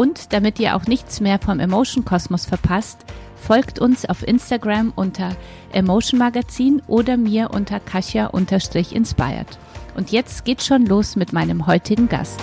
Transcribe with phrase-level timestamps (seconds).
[0.00, 3.04] Und damit ihr auch nichts mehr vom Emotion Kosmos verpasst,
[3.36, 5.36] folgt uns auf Instagram unter
[5.72, 9.58] Emotion Magazin oder mir unter Kasia-inspired.
[9.94, 12.40] Und jetzt geht's schon los mit meinem heutigen Gast.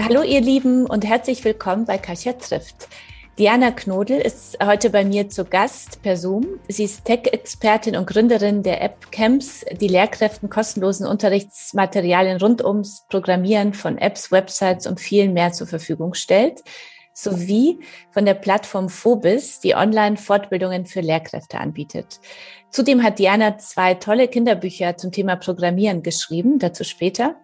[0.00, 2.86] Hallo ihr Lieben und herzlich willkommen bei Kasia trifft.
[3.36, 6.60] Diana Knodel ist heute bei mir zu Gast per Zoom.
[6.68, 13.74] Sie ist Tech-Expertin und Gründerin der App Camps, die Lehrkräften kostenlosen Unterrichtsmaterialien rund ums Programmieren
[13.74, 16.62] von Apps, Websites und viel mehr zur Verfügung stellt,
[17.12, 17.80] sowie
[18.12, 22.20] von der Plattform Phobis, die Online-Fortbildungen für Lehrkräfte anbietet.
[22.70, 27.34] Zudem hat Diana zwei tolle Kinderbücher zum Thema Programmieren geschrieben, dazu später.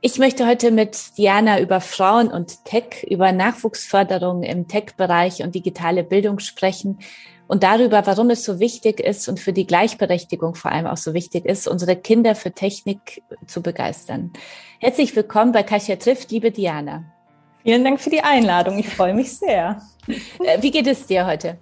[0.00, 6.04] Ich möchte heute mit Diana über Frauen und Tech, über Nachwuchsförderung im Tech-Bereich und digitale
[6.04, 7.00] Bildung sprechen
[7.48, 11.14] und darüber, warum es so wichtig ist und für die Gleichberechtigung vor allem auch so
[11.14, 14.32] wichtig ist, unsere Kinder für Technik zu begeistern.
[14.78, 17.02] Herzlich willkommen bei Kasia trifft, liebe Diana.
[17.64, 18.78] Vielen Dank für die Einladung.
[18.78, 19.82] Ich freue mich sehr.
[20.06, 21.58] Äh, wie geht es dir heute?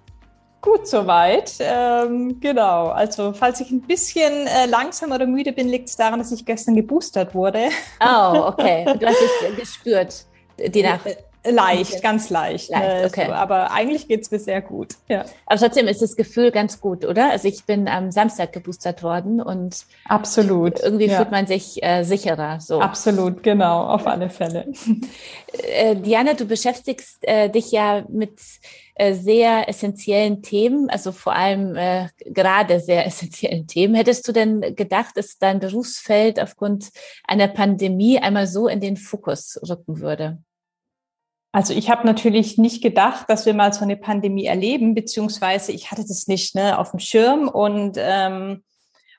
[0.66, 1.52] Gut soweit.
[1.60, 2.88] Ähm, genau.
[2.88, 6.44] Also, falls ich ein bisschen äh, langsam oder müde bin, liegt es daran, dass ich
[6.44, 7.68] gestern geboostert wurde.
[8.00, 8.84] Oh, okay.
[8.98, 10.26] Du hast es gespürt,
[10.58, 11.06] die Nacht.
[11.50, 12.02] Leicht, okay.
[12.02, 12.70] ganz leicht.
[12.70, 13.26] leicht ne, okay.
[13.26, 14.94] So, aber eigentlich geht es mir sehr gut.
[15.08, 15.24] Ja.
[15.46, 17.30] Aber trotzdem ist das Gefühl ganz gut, oder?
[17.30, 20.80] Also ich bin am Samstag geboostert worden und absolut.
[20.80, 21.16] Irgendwie ja.
[21.16, 22.60] fühlt man sich äh, sicherer.
[22.60, 22.80] So.
[22.80, 24.66] Absolut, genau, auf alle Fälle.
[25.58, 28.38] Äh, Diana, du beschäftigst äh, dich ja mit
[28.98, 33.94] äh, sehr essentiellen Themen, also vor allem äh, gerade sehr essentiellen Themen.
[33.94, 36.90] Hättest du denn gedacht, dass dein Berufsfeld aufgrund
[37.26, 40.38] einer Pandemie einmal so in den Fokus rücken würde?
[41.56, 45.90] Also ich habe natürlich nicht gedacht, dass wir mal so eine Pandemie erleben, beziehungsweise ich
[45.90, 48.62] hatte das nicht ne, auf dem Schirm und ähm,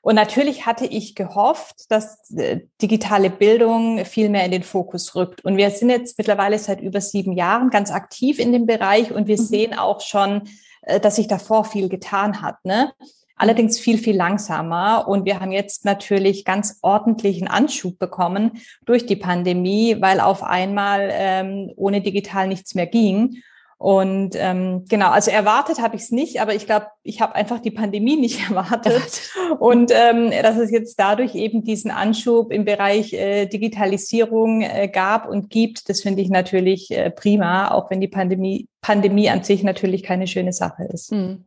[0.02, 5.44] und natürlich hatte ich gehofft, dass äh, digitale Bildung viel mehr in den Fokus rückt.
[5.44, 9.26] Und wir sind jetzt mittlerweile seit über sieben Jahren ganz aktiv in dem Bereich und
[9.26, 9.44] wir mhm.
[9.44, 10.48] sehen auch schon,
[10.82, 12.64] äh, dass sich davor viel getan hat.
[12.64, 12.92] Ne?
[13.38, 15.06] Allerdings viel, viel langsamer.
[15.08, 21.08] Und wir haben jetzt natürlich ganz ordentlichen Anschub bekommen durch die Pandemie, weil auf einmal
[21.12, 23.42] ähm, ohne digital nichts mehr ging.
[23.80, 27.60] Und ähm, genau, also erwartet habe ich es nicht, aber ich glaube, ich habe einfach
[27.60, 29.30] die Pandemie nicht erwartet.
[29.60, 35.28] Und ähm, dass es jetzt dadurch eben diesen Anschub im Bereich äh, Digitalisierung äh, gab
[35.28, 39.62] und gibt, das finde ich natürlich äh, prima, auch wenn die Pandemie, Pandemie an sich
[39.62, 41.12] natürlich keine schöne Sache ist.
[41.12, 41.44] Mhm.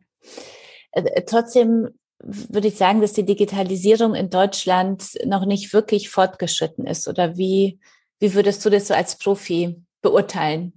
[0.92, 1.90] Äh, äh, trotzdem
[2.24, 7.08] würde ich sagen, dass die Digitalisierung in Deutschland noch nicht wirklich fortgeschritten ist.
[7.08, 7.80] Oder wie,
[8.20, 10.74] wie würdest du das so als Profi beurteilen?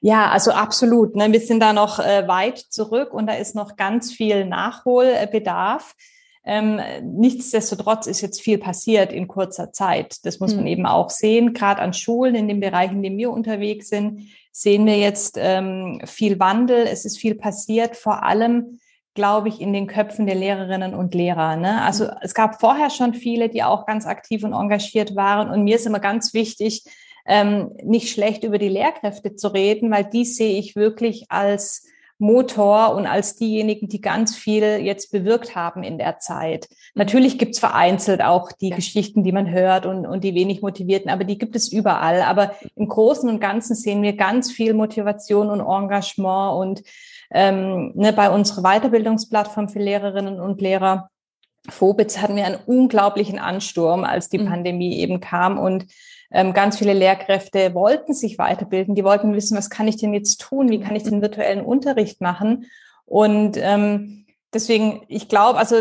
[0.00, 1.16] Ja, also absolut.
[1.16, 1.30] Ne?
[1.32, 5.94] Wir sind da noch äh, weit zurück und da ist noch ganz viel Nachholbedarf.
[6.44, 10.24] Ähm, nichtsdestotrotz ist jetzt viel passiert in kurzer Zeit.
[10.24, 10.72] Das muss man hm.
[10.72, 11.52] eben auch sehen.
[11.52, 16.00] Gerade an Schulen, in den Bereichen, in denen wir unterwegs sind, sehen wir jetzt ähm,
[16.06, 16.86] viel Wandel.
[16.86, 18.78] Es ist viel passiert, vor allem
[19.18, 21.56] glaube ich, in den Köpfen der Lehrerinnen und Lehrer.
[21.56, 21.82] Ne?
[21.82, 22.10] Also mhm.
[22.22, 25.50] es gab vorher schon viele, die auch ganz aktiv und engagiert waren.
[25.50, 26.84] Und mir ist immer ganz wichtig,
[27.26, 31.84] ähm, nicht schlecht über die Lehrkräfte zu reden, weil die sehe ich wirklich als
[32.20, 36.68] Motor und als diejenigen, die ganz viel jetzt bewirkt haben in der Zeit.
[36.70, 36.76] Mhm.
[36.94, 38.76] Natürlich gibt's vereinzelt auch die ja.
[38.76, 42.22] Geschichten, die man hört und, und die wenig motivierten, aber die gibt es überall.
[42.22, 46.82] Aber im Großen und Ganzen sehen wir ganz viel Motivation und Engagement und
[47.30, 51.10] ähm, ne, bei unserer Weiterbildungsplattform für Lehrerinnen und Lehrer
[51.68, 54.46] Phobitz hatten wir einen unglaublichen Ansturm, als die mhm.
[54.46, 55.86] Pandemie eben kam und
[56.30, 58.94] ähm, ganz viele Lehrkräfte wollten sich weiterbilden.
[58.94, 60.68] Die wollten wissen, was kann ich denn jetzt tun?
[60.68, 62.66] Wie kann ich den virtuellen Unterricht machen?
[63.06, 65.76] Und ähm, deswegen, ich glaube, also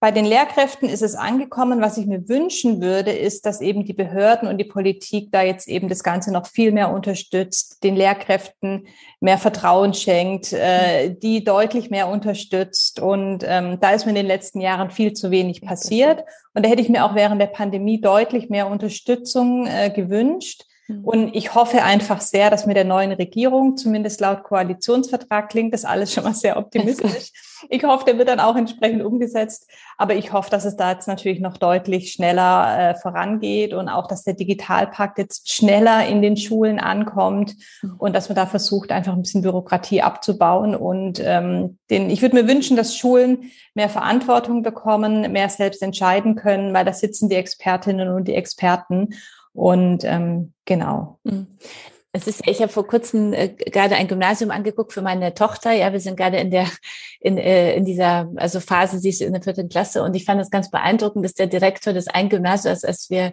[0.00, 1.82] bei den Lehrkräften ist es angekommen.
[1.82, 5.68] Was ich mir wünschen würde, ist, dass eben die Behörden und die Politik da jetzt
[5.68, 8.86] eben das Ganze noch viel mehr unterstützt, den Lehrkräften
[9.20, 12.98] mehr Vertrauen schenkt, äh, die deutlich mehr unterstützt.
[12.98, 16.24] Und ähm, da ist mir in den letzten Jahren viel zu wenig passiert.
[16.54, 20.64] Und da hätte ich mir auch während der Pandemie deutlich mehr Unterstützung äh, gewünscht.
[20.88, 21.04] Mhm.
[21.04, 25.84] Und ich hoffe einfach sehr, dass mit der neuen Regierung, zumindest laut Koalitionsvertrag, klingt das
[25.84, 27.32] alles schon mal sehr optimistisch.
[27.68, 29.68] Ich hoffe, der wird dann auch entsprechend umgesetzt.
[29.96, 34.06] Aber ich hoffe, dass es da jetzt natürlich noch deutlich schneller äh, vorangeht und auch,
[34.06, 37.96] dass der Digitalpakt jetzt schneller in den Schulen ankommt mhm.
[37.98, 40.74] und dass man da versucht, einfach ein bisschen Bürokratie abzubauen.
[40.74, 46.34] Und ähm, den, ich würde mir wünschen, dass Schulen mehr Verantwortung bekommen, mehr selbst entscheiden
[46.34, 49.10] können, weil da sitzen die Expertinnen und die Experten.
[49.52, 51.18] Und ähm, genau.
[52.12, 55.72] Es ist, ich habe vor kurzem äh, gerade ein Gymnasium angeguckt für meine Tochter.
[55.72, 56.66] Ja, wir sind gerade in der
[57.20, 60.40] in, äh, in dieser also Phase, sie ist in der vierten Klasse und ich fand
[60.40, 63.32] es ganz beeindruckend, dass der Direktor des ein Gymnasiums, als wir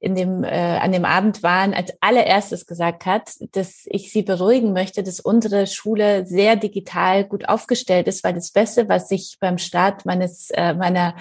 [0.00, 4.72] in dem äh, an dem Abend waren, als allererstes gesagt hat, dass ich sie beruhigen
[4.72, 9.58] möchte, dass unsere Schule sehr digital gut aufgestellt ist, weil das Beste, was ich beim
[9.58, 11.16] Start meines äh, meiner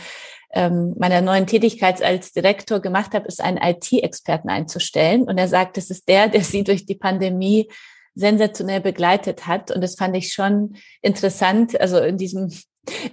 [0.52, 5.24] ähm, meiner neuen Tätigkeit als Direktor gemacht habe, ist einen IT-Experten einzustellen.
[5.24, 7.70] Und er sagt, das ist der, der sie durch die Pandemie
[8.16, 9.72] sensationell begleitet hat.
[9.72, 11.80] Und das fand ich schon interessant.
[11.80, 12.52] Also in diesem,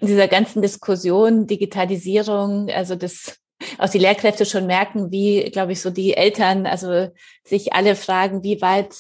[0.01, 3.39] in dieser ganzen Diskussion, Digitalisierung, also das,
[3.79, 7.09] auch die Lehrkräfte schon merken, wie, glaube ich, so die Eltern, also
[7.45, 8.95] sich alle fragen, wie weit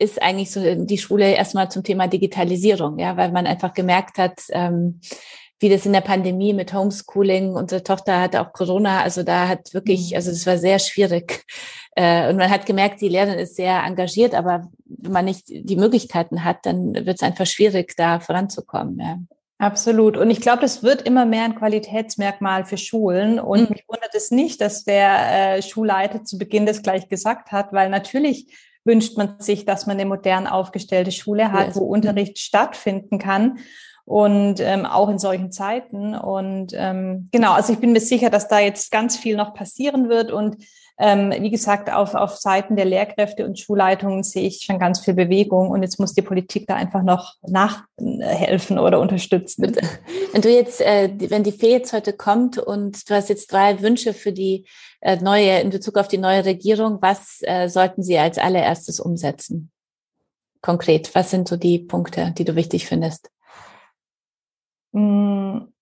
[0.00, 4.40] ist eigentlich so die Schule erstmal zum Thema Digitalisierung, ja, weil man einfach gemerkt hat,
[4.50, 5.00] ähm,
[5.60, 9.74] wie das in der Pandemie mit Homeschooling, unsere Tochter hatte auch Corona, also da hat
[9.74, 10.16] wirklich, mhm.
[10.16, 11.44] also das war sehr schwierig.
[11.96, 15.76] Äh, und man hat gemerkt, die Lehrerin ist sehr engagiert, aber wenn man nicht die
[15.76, 19.00] Möglichkeiten hat, dann wird es einfach schwierig, da voranzukommen.
[19.00, 19.18] Ja.
[19.58, 20.16] Absolut.
[20.16, 23.40] Und ich glaube, das wird immer mehr ein Qualitätsmerkmal für Schulen.
[23.40, 23.70] Und mhm.
[23.70, 27.90] mich wundert es nicht, dass der äh, Schulleiter zu Beginn das gleich gesagt hat, weil
[27.90, 28.46] natürlich
[28.84, 33.58] wünscht man sich, dass man eine modern aufgestellte Schule hat, wo Unterricht stattfinden kann
[34.08, 36.14] und ähm, auch in solchen Zeiten.
[36.14, 40.08] Und ähm, genau, also ich bin mir sicher, dass da jetzt ganz viel noch passieren
[40.08, 40.32] wird.
[40.32, 40.64] Und
[40.98, 45.12] ähm, wie gesagt, auf, auf Seiten der Lehrkräfte und Schulleitungen sehe ich schon ganz viel
[45.12, 45.68] Bewegung.
[45.68, 49.76] Und jetzt muss die Politik da einfach noch nachhelfen oder unterstützen.
[50.32, 53.82] Wenn du jetzt, äh, wenn die Fee jetzt heute kommt und du hast jetzt drei
[53.82, 54.66] Wünsche für die
[55.02, 59.70] äh, neue, in Bezug auf die neue Regierung, was äh, sollten sie als allererstes umsetzen?
[60.62, 63.28] Konkret, was sind so die Punkte, die du wichtig findest?
[64.92, 65.72] Hm,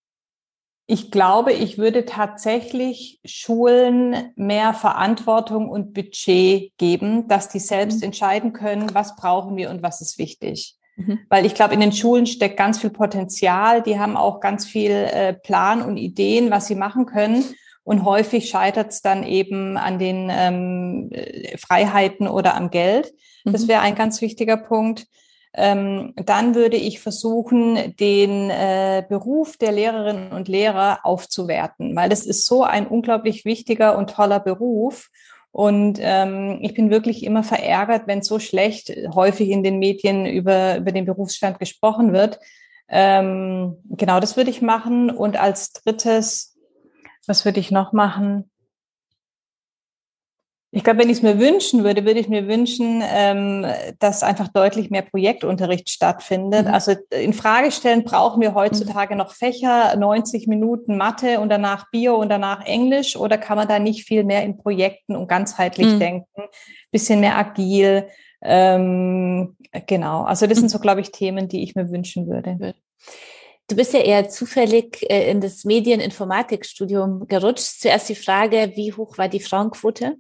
[0.89, 8.05] ich glaube, ich würde tatsächlich Schulen mehr Verantwortung und Budget geben, dass die selbst mhm.
[8.05, 10.77] entscheiden können, was brauchen wir und was ist wichtig.
[10.95, 11.19] Mhm.
[11.29, 13.83] Weil ich glaube, in den Schulen steckt ganz viel Potenzial.
[13.83, 17.45] Die haben auch ganz viel äh, Plan und Ideen, was sie machen können.
[17.83, 23.13] Und häufig scheitert es dann eben an den ähm, äh, Freiheiten oder am Geld.
[23.45, 23.53] Mhm.
[23.53, 25.07] Das wäre ein ganz wichtiger Punkt
[25.55, 32.27] ähm, dann würde ich versuchen, den äh, Beruf der Lehrerinnen und Lehrer aufzuwerten, weil das
[32.27, 35.09] ist so ein unglaublich wichtiger und toller Beruf.
[35.53, 40.77] Und ähm, ich bin wirklich immer verärgert, wenn so schlecht häufig in den Medien über,
[40.77, 42.39] über den Berufsstand gesprochen wird.
[42.89, 45.11] Ähm, genau, das würde ich machen.
[45.11, 46.59] Und als drittes,
[47.27, 48.51] was würde ich noch machen?
[50.77, 53.65] Ich glaube, wenn ich es mir wünschen würde, würde ich mir wünschen, ähm,
[53.99, 56.67] dass einfach deutlich mehr Projektunterricht stattfindet.
[56.67, 56.75] Mhm.
[56.75, 59.19] Also in Frage stellen, brauchen wir heutzutage mhm.
[59.21, 63.79] noch Fächer, 90 Minuten Mathe und danach Bio und danach Englisch oder kann man da
[63.79, 65.99] nicht viel mehr in Projekten und ganzheitlich mhm.
[65.99, 66.43] denken,
[66.91, 68.09] bisschen mehr agil?
[68.43, 69.57] Ähm,
[69.87, 72.75] genau, also das sind so, glaube ich, Themen, die ich mir wünschen würde.
[73.69, 77.81] Du bist ja eher zufällig äh, in das Medieninformatikstudium gerutscht.
[77.81, 80.17] Zuerst die Frage, wie hoch war die Frauenquote?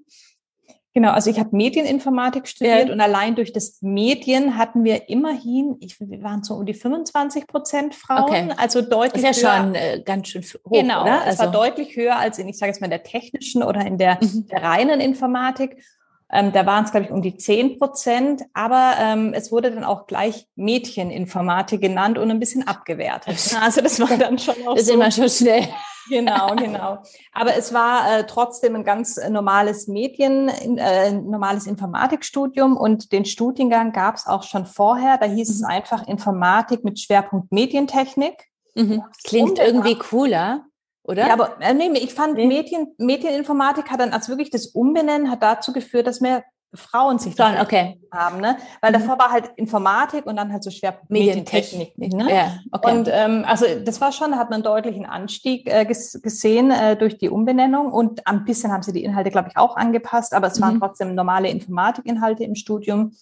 [0.96, 2.94] Genau, also ich habe Medieninformatik studiert ja.
[2.94, 7.46] und allein durch das Medien hatten wir immerhin, ich, wir waren so um die 25
[7.46, 8.48] Prozent Frauen, okay.
[8.56, 9.64] also deutlich Das ist ja höher.
[9.64, 11.20] schon äh, ganz schön hoch, Genau, oder?
[11.20, 13.84] Also, es war also deutlich höher als in, ich sage jetzt mal, der technischen oder
[13.84, 14.46] in der, mhm.
[14.46, 15.84] der reinen Informatik.
[16.32, 19.84] Ähm, da waren es, glaube ich, um die 10 Prozent, aber ähm, es wurde dann
[19.84, 23.54] auch gleich Mädcheninformatik genannt und ein bisschen abgewertet.
[23.60, 24.92] Also das war dann schon auch das so.
[24.92, 25.68] ist immer schon schnell.
[26.08, 26.98] Genau, genau.
[27.32, 33.92] Aber es war äh, trotzdem ein ganz normales Medien, äh, normales Informatikstudium und den Studiengang
[33.92, 35.18] gab es auch schon vorher.
[35.18, 35.54] Da hieß mhm.
[35.54, 38.48] es einfach Informatik mit Schwerpunkt Medientechnik.
[38.75, 39.02] Mhm.
[39.25, 40.66] Klingt irgendwie cooler.
[41.02, 41.28] Oder?
[41.28, 42.46] Ja, aber äh, nee, ich fand nee.
[42.46, 46.44] Medien, Medieninformatik hat dann als wirklich das Umbenennen hat dazu geführt, dass mehr
[46.76, 48.00] Frauen sich Schon, okay.
[48.12, 48.56] haben, ne?
[48.80, 49.00] Weil mhm.
[49.00, 52.35] davor war halt Informatik und dann halt so schwer Medientechnik, ne?
[52.35, 52.97] Ja, okay.
[52.97, 56.97] Und ähm, also das war schon, da hat man einen deutlichen Anstieg äh, gesehen äh,
[56.97, 60.47] durch die Umbenennung und ein bisschen haben sie die Inhalte, glaube ich, auch angepasst, aber
[60.49, 60.64] es mhm.
[60.64, 63.12] waren trotzdem normale Informatikinhalte im Studium.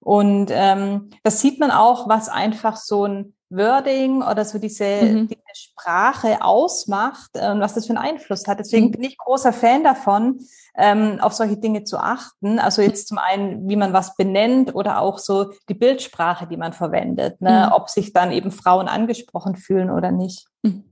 [0.00, 5.28] Und ähm, das sieht man auch, was einfach so ein Wording oder so diese, mhm.
[5.28, 8.58] diese Sprache ausmacht äh, und was das für einen Einfluss hat.
[8.58, 8.92] Deswegen mhm.
[8.92, 10.40] bin ich großer Fan davon,
[10.76, 12.58] ähm, auf solche Dinge zu achten.
[12.58, 16.74] Also jetzt zum einen, wie man was benennt oder auch so die Bildsprache, die man
[16.74, 17.66] verwendet, ne?
[17.66, 17.72] Mhm.
[17.72, 20.46] ob sich dann eben Frauen angesprochen fühlen oder nicht.
[20.62, 20.84] Mhm.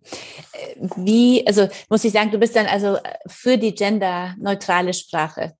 [0.96, 2.96] Wie, also muss ich sagen, du bist dann also
[3.26, 5.54] für die genderneutrale Sprache.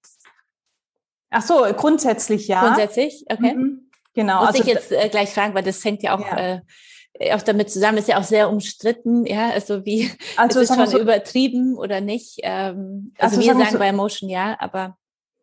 [1.39, 2.63] Ach so, grundsätzlich ja.
[2.63, 3.55] Grundsätzlich, okay.
[3.55, 3.91] Mhm.
[4.15, 4.39] Genau.
[4.39, 6.63] Muss also, ich jetzt äh, gleich fragen, weil das hängt ja auch, ja.
[7.19, 10.77] Äh, auch damit zusammen, ist ja auch sehr umstritten, ja, also wie, also, ist es
[10.77, 12.39] schon so, übertrieben oder nicht?
[12.43, 14.97] Ähm, also, also wir sagen so, bei Emotion ja, aber.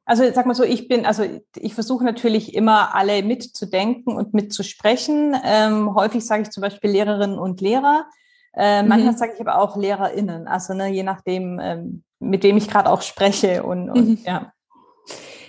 [0.05, 1.23] Also sag mal so, ich bin, also
[1.55, 5.37] ich versuche natürlich immer alle mitzudenken und mitzusprechen.
[5.45, 8.05] Ähm, häufig sage ich zum Beispiel Lehrerinnen und Lehrer.
[8.53, 9.17] Äh, manchmal mhm.
[9.17, 13.01] sage ich aber auch LehrerInnen, also ne, je nachdem, ähm, mit wem ich gerade auch
[13.01, 14.19] spreche und, und mhm.
[14.25, 14.51] ja.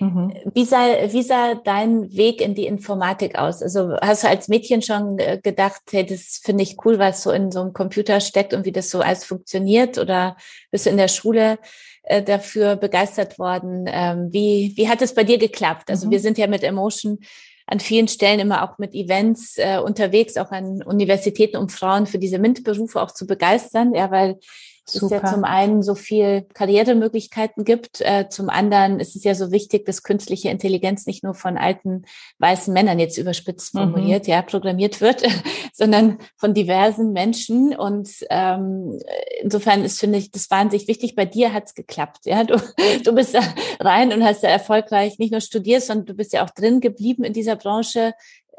[0.05, 0.35] Mhm.
[0.53, 3.63] Wie, sah, wie sah dein Weg in die Informatik aus?
[3.63, 7.31] Also hast du als Mädchen schon äh, gedacht, hey, das finde ich cool, was so
[7.31, 9.97] in so einem Computer steckt und wie das so alles funktioniert?
[9.97, 10.37] Oder
[10.71, 11.59] bist du in der Schule
[12.03, 13.87] äh, dafür begeistert worden?
[13.89, 15.89] Ähm, wie, wie hat es bei dir geklappt?
[15.89, 16.11] Also mhm.
[16.11, 17.19] wir sind ja mit Emotion
[17.67, 22.19] an vielen Stellen immer auch mit Events äh, unterwegs, auch an Universitäten, um Frauen für
[22.19, 24.39] diese MINT-Berufe auch zu begeistern, ja, weil
[24.87, 25.17] Super.
[25.17, 29.51] es ja zum einen so viel Karrieremöglichkeiten gibt, äh, zum anderen ist es ja so
[29.51, 32.03] wichtig, dass künstliche Intelligenz nicht nur von alten
[32.39, 33.79] weißen Männern jetzt überspitzt mhm.
[33.79, 34.33] formuliert, mhm.
[34.33, 35.23] ja, programmiert wird,
[35.73, 37.75] sondern von diversen Menschen.
[37.75, 39.01] Und ähm,
[39.41, 41.15] insofern ist, finde ich, das wahnsinnig wichtig.
[41.15, 42.27] Bei dir hat's geklappt.
[42.27, 42.61] Ja, du,
[43.05, 43.41] du bist da
[43.81, 47.25] rein und hast da erfolgreich nicht nur studiert, sondern du bist ja auch drin geblieben
[47.25, 48.13] in dieser Branche.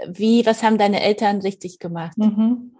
[0.07, 2.17] Wie, was haben deine Eltern richtig gemacht?
[2.17, 2.71] Mhm.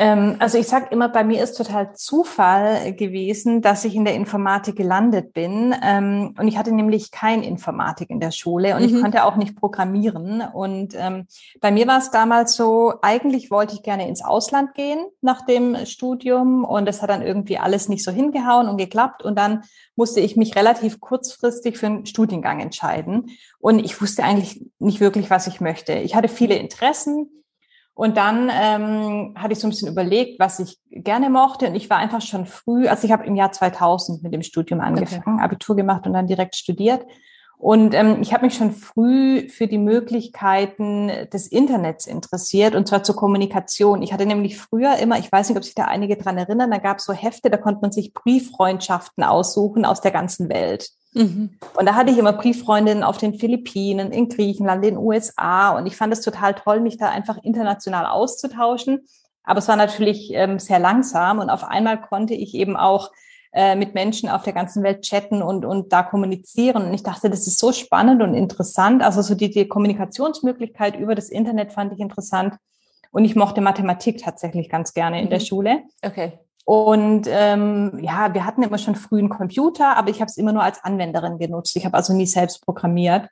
[0.00, 4.14] Ähm, also ich sage immer, bei mir ist total Zufall gewesen, dass ich in der
[4.14, 5.74] Informatik gelandet bin.
[5.82, 8.88] Ähm, und ich hatte nämlich kein Informatik in der Schule und mhm.
[8.88, 10.40] ich konnte auch nicht programmieren.
[10.40, 11.26] Und ähm,
[11.60, 15.76] bei mir war es damals so, eigentlich wollte ich gerne ins Ausland gehen nach dem
[15.84, 19.22] Studium und das hat dann irgendwie alles nicht so hingehauen und geklappt.
[19.22, 19.64] Und dann
[19.96, 23.32] musste ich mich relativ kurzfristig für einen Studiengang entscheiden.
[23.58, 25.92] Und ich wusste eigentlich nicht wirklich, was ich möchte.
[25.92, 27.28] Ich hatte viele Interessen
[28.00, 31.66] und dann ähm, hatte ich so ein bisschen überlegt, was ich gerne mochte.
[31.66, 34.80] Und ich war einfach schon früh, also ich habe im Jahr 2000 mit dem Studium
[34.80, 35.44] angefangen, okay.
[35.44, 37.04] Abitur gemacht und dann direkt studiert.
[37.58, 43.02] Und ähm, ich habe mich schon früh für die Möglichkeiten des Internets interessiert und zwar
[43.02, 44.00] zur Kommunikation.
[44.00, 46.78] Ich hatte nämlich früher immer, ich weiß nicht, ob sich da einige dran erinnern, da
[46.78, 50.88] gab es so Hefte, da konnte man sich Brieffreundschaften aussuchen aus der ganzen Welt.
[51.12, 51.50] Mhm.
[51.76, 55.70] Und da hatte ich immer Brieffreundinnen auf den Philippinen, in Griechenland, in den USA.
[55.70, 59.06] Und ich fand es total toll, mich da einfach international auszutauschen.
[59.42, 61.38] Aber es war natürlich ähm, sehr langsam.
[61.38, 63.10] Und auf einmal konnte ich eben auch
[63.52, 66.84] äh, mit Menschen auf der ganzen Welt chatten und, und da kommunizieren.
[66.84, 69.02] Und ich dachte, das ist so spannend und interessant.
[69.02, 72.54] Also so die, die Kommunikationsmöglichkeit über das Internet fand ich interessant.
[73.10, 75.30] Und ich mochte Mathematik tatsächlich ganz gerne in mhm.
[75.30, 75.82] der Schule.
[76.02, 76.38] Okay.
[76.64, 80.52] Und ähm, ja, wir hatten immer schon früh einen Computer, aber ich habe es immer
[80.52, 81.74] nur als Anwenderin genutzt.
[81.76, 83.28] Ich habe also nie selbst programmiert.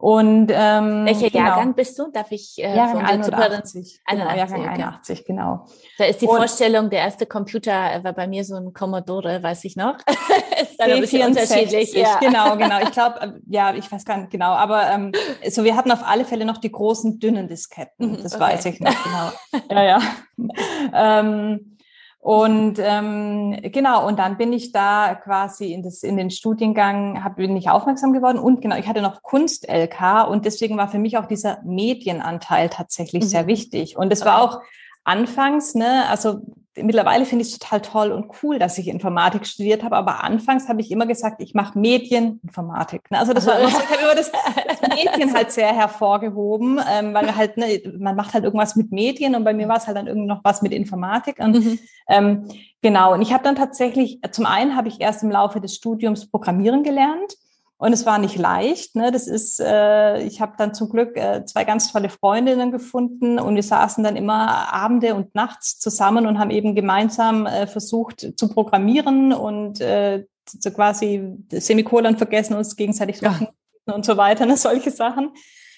[0.00, 1.46] Und ähm, welcher genau.
[1.46, 2.08] Jahrgang bist du?
[2.12, 5.66] Darf ich äh, Jahrgang 81, 81, genau, Jahrgang 81, genau.
[5.98, 7.72] Da ist die und Vorstellung, der erste Computer
[8.04, 9.96] war bei mir so ein Commodore, weiß ich noch.
[10.62, 11.92] ist dann ein bisschen unterschiedlich.
[11.94, 12.20] Ja.
[12.20, 12.78] Genau, genau.
[12.82, 15.10] Ich glaube, äh, ja, ich weiß gar nicht genau, aber ähm,
[15.50, 18.12] so wir hatten auf alle Fälle noch die großen dünnen Disketten.
[18.12, 18.44] Mhm, das okay.
[18.44, 19.32] weiß ich noch genau.
[19.68, 20.00] ja, ja.
[21.20, 21.77] ähm,
[22.20, 27.36] und ähm, genau, und dann bin ich da quasi in, das, in den Studiengang, hab,
[27.36, 31.16] bin ich aufmerksam geworden und genau, ich hatte noch Kunst-LK und deswegen war für mich
[31.16, 33.28] auch dieser Medienanteil tatsächlich mhm.
[33.28, 33.96] sehr wichtig.
[33.96, 34.60] Und es war auch
[35.08, 36.42] anfangs, ne, also
[36.82, 40.68] mittlerweile finde ich es total toll und cool, dass ich Informatik studiert habe, aber anfangs
[40.68, 43.10] habe ich immer gesagt, ich mache Medieninformatik.
[43.10, 43.18] Ne?
[43.18, 44.30] Also das war immer so, ich habe immer das,
[44.68, 49.34] das Medien halt sehr hervorgehoben, ähm, weil halt, ne, man macht halt irgendwas mit Medien
[49.34, 51.38] und bei mir war es halt dann irgendwie noch was mit Informatik.
[51.40, 51.78] Und mhm.
[52.08, 52.48] ähm,
[52.80, 56.30] genau, und ich habe dann tatsächlich, zum einen habe ich erst im Laufe des Studiums
[56.30, 57.34] Programmieren gelernt.
[57.80, 58.96] Und es war nicht leicht.
[58.96, 59.12] Ne?
[59.12, 63.54] Das ist, äh, ich habe dann zum Glück äh, zwei ganz tolle Freundinnen gefunden und
[63.54, 68.48] wir saßen dann immer Abende und nachts zusammen und haben eben gemeinsam äh, versucht zu
[68.48, 73.38] programmieren und äh, so quasi Semikolon vergessen, uns gegenseitig ja.
[73.86, 74.56] und so weiter, ne?
[74.56, 75.30] solche Sachen.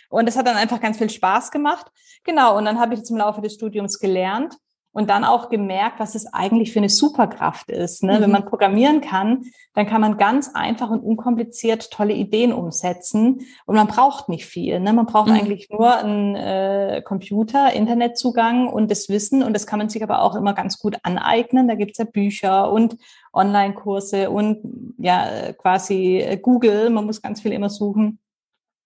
[0.09, 1.87] Und das hat dann einfach ganz viel Spaß gemacht.
[2.25, 4.57] Genau, und dann habe ich jetzt im Laufe des Studiums gelernt
[4.93, 8.03] und dann auch gemerkt, was es eigentlich für eine Superkraft ist.
[8.03, 8.17] Ne?
[8.17, 8.23] Mhm.
[8.23, 9.45] Wenn man programmieren kann,
[9.75, 14.81] dann kann man ganz einfach und unkompliziert tolle Ideen umsetzen und man braucht nicht viel.
[14.81, 14.93] Ne?
[14.93, 15.37] Man braucht mhm.
[15.37, 20.23] eigentlich nur einen äh, Computer, Internetzugang und das Wissen und das kann man sich aber
[20.23, 21.69] auch immer ganz gut aneignen.
[21.69, 22.97] Da gibt's ja Bücher und
[23.33, 26.91] Online-Kurse und ja quasi Google.
[26.91, 28.19] Man muss ganz viel immer suchen.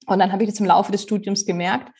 [0.07, 1.91] Und dann habe ich das im Laufe des Studiums gemerkt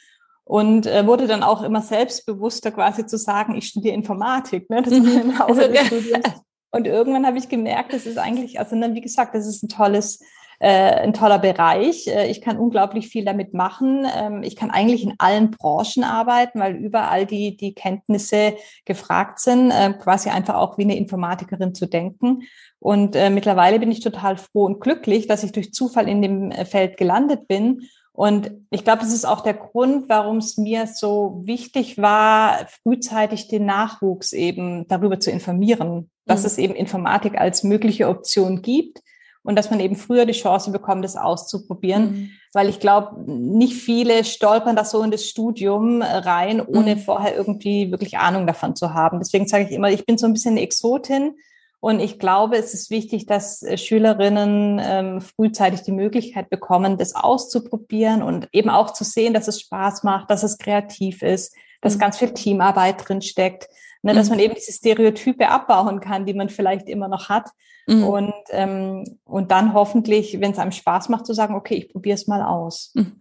[0.45, 4.69] und äh, wurde dann auch immer selbstbewusster quasi zu sagen, ich studiere Informatik.
[4.69, 4.83] Ne?
[4.83, 5.31] Das war mhm.
[5.31, 6.27] im Laufe des Studiums.
[6.71, 9.69] Und irgendwann habe ich gemerkt, das ist eigentlich, also ne, wie gesagt, das ist ein
[9.69, 10.21] tolles,
[10.59, 12.09] äh, ein toller Bereich.
[12.09, 14.05] Äh, ich kann unglaublich viel damit machen.
[14.13, 19.71] Ähm, ich kann eigentlich in allen Branchen arbeiten, weil überall die, die Kenntnisse gefragt sind,
[19.71, 22.43] äh, quasi einfach auch wie eine Informatikerin zu denken.
[22.81, 26.51] Und äh, mittlerweile bin ich total froh und glücklich, dass ich durch Zufall in dem
[26.51, 27.83] äh, Feld gelandet bin
[28.17, 33.49] und ich glaube, das ist auch der Grund, warum es mir so wichtig war, frühzeitig
[33.49, 36.47] den Nachwuchs eben darüber zu informieren, dass mhm.
[36.47, 39.03] es eben Informatik als mögliche Option gibt
[39.43, 42.05] und dass man eben früher die Chance bekommt, das auszuprobieren.
[42.05, 42.31] Mhm.
[42.53, 47.01] Weil ich glaube, nicht viele stolpern da so in das Studium rein, ohne mhm.
[47.01, 49.19] vorher irgendwie wirklich Ahnung davon zu haben.
[49.19, 51.35] Deswegen sage ich immer, ich bin so ein bisschen eine Exotin
[51.85, 57.15] und ich glaube, es ist wichtig, dass äh, Schülerinnen ähm, frühzeitig die Möglichkeit bekommen, das
[57.15, 61.97] auszuprobieren und eben auch zu sehen, dass es Spaß macht, dass es kreativ ist, dass
[61.97, 61.99] mhm.
[61.99, 63.69] ganz viel Teamarbeit drin steckt,
[64.01, 64.37] ne, dass mhm.
[64.37, 67.51] man eben diese Stereotype abbauen kann, die man vielleicht immer noch hat.
[67.87, 68.05] Mhm.
[68.05, 72.15] Und, ähm, und dann hoffentlich, wenn es einem Spaß macht, zu sagen, okay, ich probiere
[72.15, 72.93] es mal aus.
[72.95, 73.21] Mhm.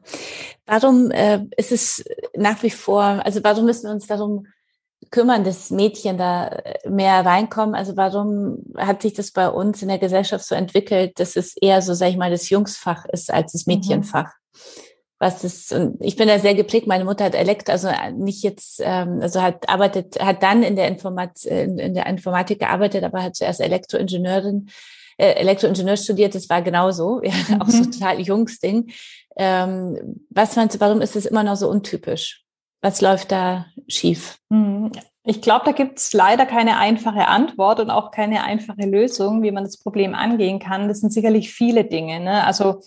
[0.65, 4.47] Warum äh, ist es nach wie vor, also warum müssen wir uns darum
[5.11, 7.75] kümmern, dass Mädchen da äh, mehr reinkommen?
[7.75, 11.81] Also warum hat sich das bei uns in der Gesellschaft so entwickelt, dass es eher
[11.81, 13.75] so, sag ich mal, das Jungsfach ist als das mhm.
[13.75, 14.25] Mädchenfach?
[14.25, 14.59] Mhm.
[15.19, 16.85] Was ist, und ich bin da sehr geprägt.
[16.85, 20.89] Meine Mutter hat Elektro, also nicht jetzt, ähm, also hat arbeitet, hat dann in der
[20.89, 24.69] Informat, in der Informatik gearbeitet, aber hat zuerst Elektroingenieurin,
[25.17, 26.35] äh, Elektroingenieur studiert.
[26.35, 27.61] Das war genauso, ja, mhm.
[27.61, 28.91] auch so total Jungsding.
[29.37, 32.42] Ähm, was meinst du, warum ist das immer noch so untypisch?
[32.83, 34.37] Was läuft da schief?
[34.51, 34.91] Hm.
[35.23, 39.51] Ich glaube, da gibt es leider keine einfache Antwort und auch keine einfache Lösung, wie
[39.51, 40.89] man das Problem angehen kann.
[40.89, 42.19] Das sind sicherlich viele Dinge.
[42.19, 42.43] Ne?
[42.45, 42.81] Also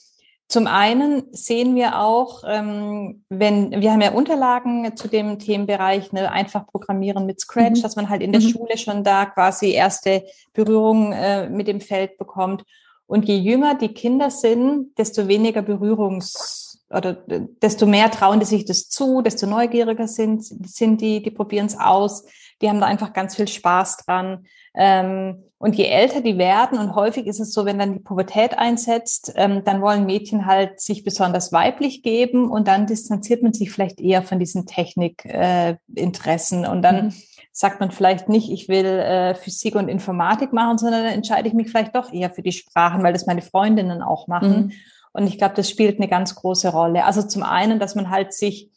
[0.49, 6.31] zum einen sehen wir auch, ähm, wenn wir haben ja Unterlagen zu dem Themenbereich, ne,
[6.31, 7.83] einfach programmieren mit Scratch, mhm.
[7.83, 8.49] dass man halt in der mhm.
[8.49, 12.65] Schule schon da quasi erste Berührung äh, mit dem Feld bekommt.
[13.07, 17.15] Und je jünger die Kinder sind, desto weniger Berührungs oder
[17.63, 21.79] desto mehr trauen die sich das zu, desto neugieriger sind, sind die, die probieren es
[21.79, 22.25] aus,
[22.63, 24.47] die haben da einfach ganz viel Spaß dran.
[24.75, 28.59] Ähm, und je älter die werden, und häufig ist es so, wenn dann die Pubertät
[28.59, 33.71] einsetzt, ähm, dann wollen Mädchen halt sich besonders weiblich geben und dann distanziert man sich
[33.71, 37.15] vielleicht eher von diesen Technikinteressen äh, und dann mhm.
[37.53, 41.55] sagt man vielleicht nicht, ich will äh, Physik und Informatik machen, sondern dann entscheide ich
[41.55, 44.67] mich vielleicht doch eher für die Sprachen, weil das meine Freundinnen auch machen.
[44.67, 44.73] Mhm.
[45.17, 47.05] Und ich glaube, das spielt eine ganz große Rolle.
[47.07, 48.71] Also zum einen, dass man halt sich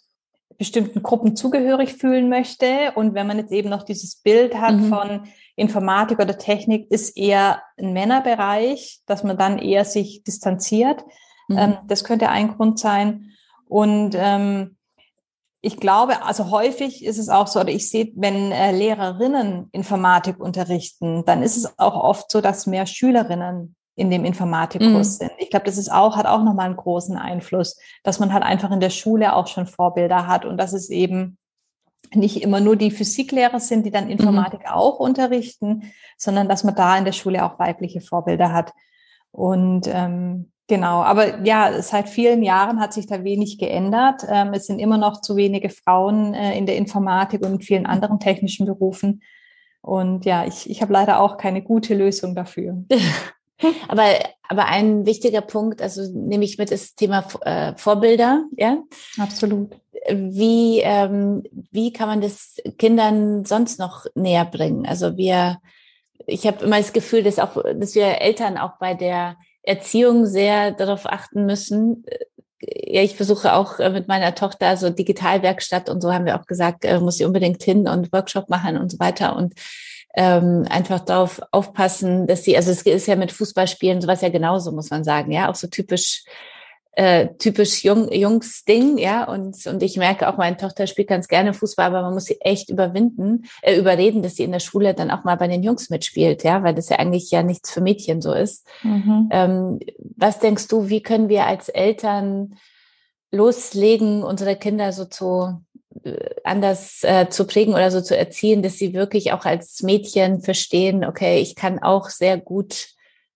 [0.58, 2.93] bestimmten Gruppen zugehörig fühlen möchte.
[2.95, 4.89] Und wenn man jetzt eben noch dieses Bild hat mhm.
[4.89, 5.23] von
[5.58, 11.04] Informatik oder Technik, ist eher ein Männerbereich, dass man dann eher sich distanziert.
[11.49, 11.58] Mhm.
[11.58, 13.32] Ähm, das könnte ein Grund sein.
[13.65, 14.78] Und ähm,
[15.60, 20.39] ich glaube, also häufig ist es auch so, oder ich sehe, wenn äh, Lehrerinnen Informatik
[20.39, 25.25] unterrichten, dann ist es auch oft so, dass mehr Schülerinnen in dem Informatikkurs mhm.
[25.25, 25.31] sind.
[25.38, 28.71] Ich glaube, das ist auch, hat auch nochmal einen großen Einfluss, dass man halt einfach
[28.71, 31.38] in der Schule auch schon Vorbilder hat und dass es eben
[32.13, 34.12] nicht immer nur die Physiklehrer sind, die dann mhm.
[34.12, 34.71] Informatik mhm.
[34.71, 38.73] auch unterrichten, sondern dass man da in der Schule auch weibliche Vorbilder hat.
[39.31, 44.23] Und ähm, genau, aber ja, seit vielen Jahren hat sich da wenig geändert.
[44.29, 47.85] Ähm, es sind immer noch zu wenige Frauen äh, in der Informatik und in vielen
[47.85, 49.21] anderen technischen Berufen.
[49.81, 52.83] Und ja, ich, ich habe leider auch keine gute Lösung dafür.
[53.88, 54.06] Aber,
[54.48, 58.80] aber ein wichtiger Punkt, also nehme ich mit, ist das Thema äh, Vorbilder, ja?
[59.17, 59.76] Absolut.
[60.10, 64.86] Wie, ähm, wie kann man das Kindern sonst noch näher bringen?
[64.86, 65.60] Also wir,
[66.26, 70.72] ich habe immer das Gefühl, dass auch, dass wir Eltern auch bei der Erziehung sehr
[70.72, 72.06] darauf achten müssen.
[72.62, 76.45] Ja, ich versuche auch äh, mit meiner Tochter so Digitalwerkstatt und so haben wir auch
[76.45, 79.36] gesagt, äh, muss sie unbedingt hin und Workshop machen und so weiter.
[79.36, 79.54] Und
[80.19, 84.73] ähm, einfach darauf aufpassen, dass sie, also es ist ja mit Fußballspielen sowas ja genauso,
[84.73, 86.25] muss man sagen, ja, auch so typisch
[86.91, 91.53] äh, typisch Jung, Jungs-Ding, ja, und, und ich merke auch, meine Tochter spielt ganz gerne
[91.53, 95.10] Fußball, aber man muss sie echt überwinden, äh, überreden, dass sie in der Schule dann
[95.10, 98.21] auch mal bei den Jungs mitspielt, ja, weil das ja eigentlich ja nichts für Mädchen
[98.21, 98.67] so ist.
[98.84, 99.29] Mhm.
[99.32, 99.79] Ähm,
[100.17, 102.55] was denkst du, wie können wir als Eltern
[103.32, 105.62] loslegen, unsere Kinder so zu
[106.43, 111.04] anders äh, zu prägen oder so zu erziehen, dass sie wirklich auch als Mädchen verstehen,
[111.04, 112.89] okay, ich kann auch sehr gut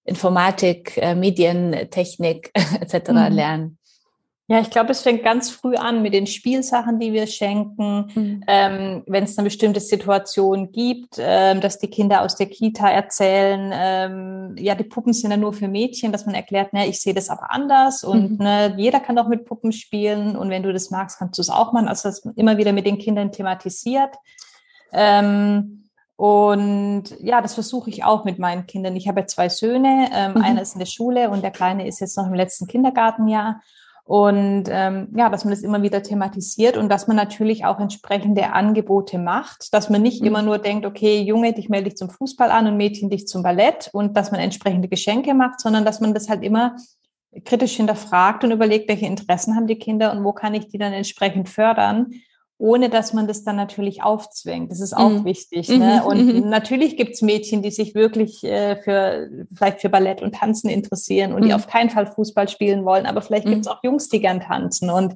[0.06, 3.10] Informatik, äh, Medientechnik etc.
[3.10, 3.16] Mhm.
[3.34, 3.78] lernen.
[4.54, 8.12] Ja, ich glaube, es fängt ganz früh an mit den Spielsachen, die wir schenken.
[8.14, 8.44] Mhm.
[8.46, 13.72] Ähm, Wenn es eine bestimmte Situation gibt, ähm, dass die Kinder aus der Kita erzählen,
[13.74, 17.16] ähm, ja, die Puppen sind ja nur für Mädchen, dass man erklärt, ne, ich sehe
[17.16, 18.46] das aber anders und mhm.
[18.46, 21.50] ne, jeder kann doch mit Puppen spielen und wenn du das magst, kannst du es
[21.50, 21.88] auch machen.
[21.88, 24.14] Also das immer wieder mit den Kindern thematisiert.
[24.92, 28.96] Ähm, und ja, das versuche ich auch mit meinen Kindern.
[28.96, 30.44] Ich habe zwei Söhne, ähm, mhm.
[30.44, 33.60] einer ist in der Schule und der Kleine ist jetzt noch im letzten Kindergartenjahr.
[34.06, 38.52] Und ähm, ja, dass man das immer wieder thematisiert und dass man natürlich auch entsprechende
[38.52, 40.28] Angebote macht, dass man nicht mhm.
[40.28, 43.44] immer nur denkt, okay, Junge, dich melde ich zum Fußball an und Mädchen dich zum
[43.44, 46.76] Ballett und dass man entsprechende Geschenke macht, sondern dass man das halt immer
[47.46, 50.94] kritisch hinterfragt und überlegt, welche Interessen haben die Kinder und wo kann ich die dann
[50.94, 52.14] entsprechend fördern
[52.58, 54.72] ohne dass man das dann natürlich aufzwängt.
[54.72, 55.26] Das ist auch mhm.
[55.26, 55.70] wichtig.
[55.70, 56.02] Ne?
[56.02, 56.08] Mhm.
[56.08, 56.50] Und mhm.
[56.50, 61.42] natürlich gibt's Mädchen, die sich wirklich äh, für vielleicht für Ballett und Tanzen interessieren und
[61.42, 61.48] mhm.
[61.48, 63.74] die auf keinen Fall Fußball spielen wollen, aber vielleicht gibt's mhm.
[63.74, 64.90] auch Jungs, die gern tanzen.
[64.90, 65.16] Und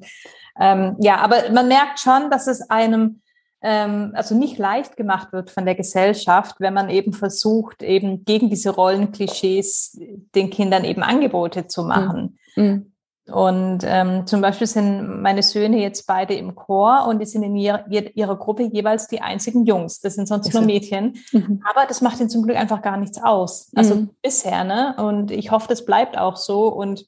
[0.60, 3.22] ähm, ja, aber man merkt schon, dass es einem
[3.60, 8.50] ähm, also nicht leicht gemacht wird von der Gesellschaft, wenn man eben versucht, eben gegen
[8.50, 9.98] diese Rollenklischees
[10.34, 12.38] den Kindern eben Angebote zu machen.
[12.56, 12.92] Mhm.
[13.30, 17.56] Und ähm, zum Beispiel sind meine Söhne jetzt beide im Chor und die sind in
[17.56, 20.00] ihrer, ihrer Gruppe jeweils die einzigen Jungs.
[20.00, 21.18] Das sind sonst nur Mädchen.
[21.32, 21.62] Mhm.
[21.70, 23.70] Aber das macht ihnen zum Glück einfach gar nichts aus.
[23.74, 24.10] Also mhm.
[24.22, 24.94] bisher, ne?
[24.98, 26.68] Und ich hoffe, das bleibt auch so.
[26.68, 27.06] Und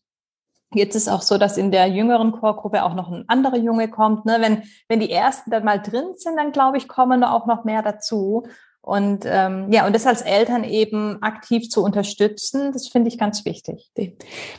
[0.74, 4.26] jetzt ist auch so, dass in der jüngeren Chorgruppe auch noch ein anderer Junge kommt.
[4.26, 4.38] Ne?
[4.40, 7.82] Wenn, wenn die ersten dann mal drin sind, dann glaube ich, kommen auch noch mehr
[7.82, 8.44] dazu.
[8.82, 13.44] Und ähm, ja, und das als Eltern eben aktiv zu unterstützen, das finde ich ganz
[13.44, 13.90] wichtig.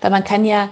[0.01, 0.69] Weil man kann ja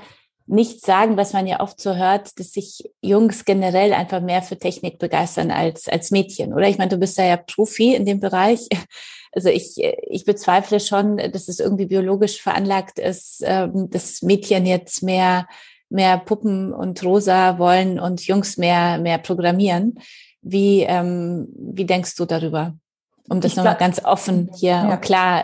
[0.50, 4.58] nicht sagen, was man ja oft so hört, dass sich Jungs generell einfach mehr für
[4.58, 6.68] Technik begeistern als, als Mädchen, oder?
[6.68, 8.68] Ich meine, du bist ja ja Profi in dem Bereich.
[9.32, 15.04] Also ich, ich bezweifle schon, dass es irgendwie biologisch veranlagt ist, ähm, dass Mädchen jetzt
[15.04, 15.48] mehr,
[15.88, 20.00] mehr Puppen und Rosa wollen und Jungs mehr, mehr programmieren.
[20.42, 22.74] Wie, ähm, wie denkst du darüber?
[23.30, 24.94] Um das nochmal ganz offen hier ja.
[24.94, 25.44] und klar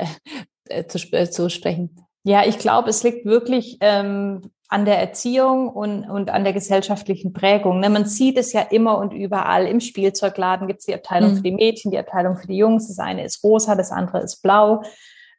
[0.68, 1.96] äh, zu, äh, zu sprechen.
[2.24, 7.34] Ja, ich glaube, es liegt wirklich ähm, an der Erziehung und, und an der gesellschaftlichen
[7.34, 7.80] Prägung.
[7.80, 7.90] Ne?
[7.90, 9.68] Man sieht es ja immer und überall.
[9.68, 11.36] Im Spielzeugladen gibt es die Abteilung mhm.
[11.38, 12.88] für die Mädchen, die Abteilung für die Jungs.
[12.88, 14.82] Das eine ist rosa, das andere ist blau.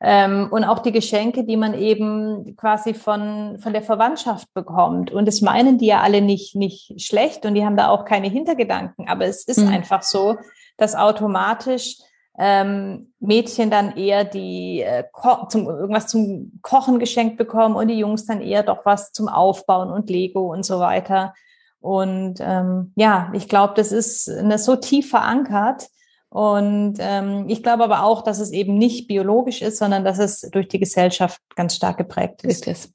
[0.01, 5.11] Ähm, und auch die Geschenke, die man eben quasi von, von der Verwandtschaft bekommt.
[5.11, 8.29] Und das meinen die ja alle nicht, nicht schlecht und die haben da auch keine
[8.29, 9.09] Hintergedanken.
[9.09, 9.69] Aber es ist mhm.
[9.69, 10.37] einfach so,
[10.77, 11.97] dass automatisch
[12.39, 15.05] ähm, Mädchen dann eher die äh,
[15.49, 19.91] zum, irgendwas zum Kochen geschenkt bekommen und die Jungs dann eher doch was zum Aufbauen
[19.91, 21.35] und Lego und so weiter.
[21.81, 25.89] Und ähm, ja, ich glaube, das ist eine, so tief verankert,
[26.37, 30.43] und ähm, ich glaube aber auch, dass es eben nicht biologisch ist, sondern dass es
[30.53, 32.67] durch die Gesellschaft ganz stark geprägt ist.
[32.67, 32.93] ist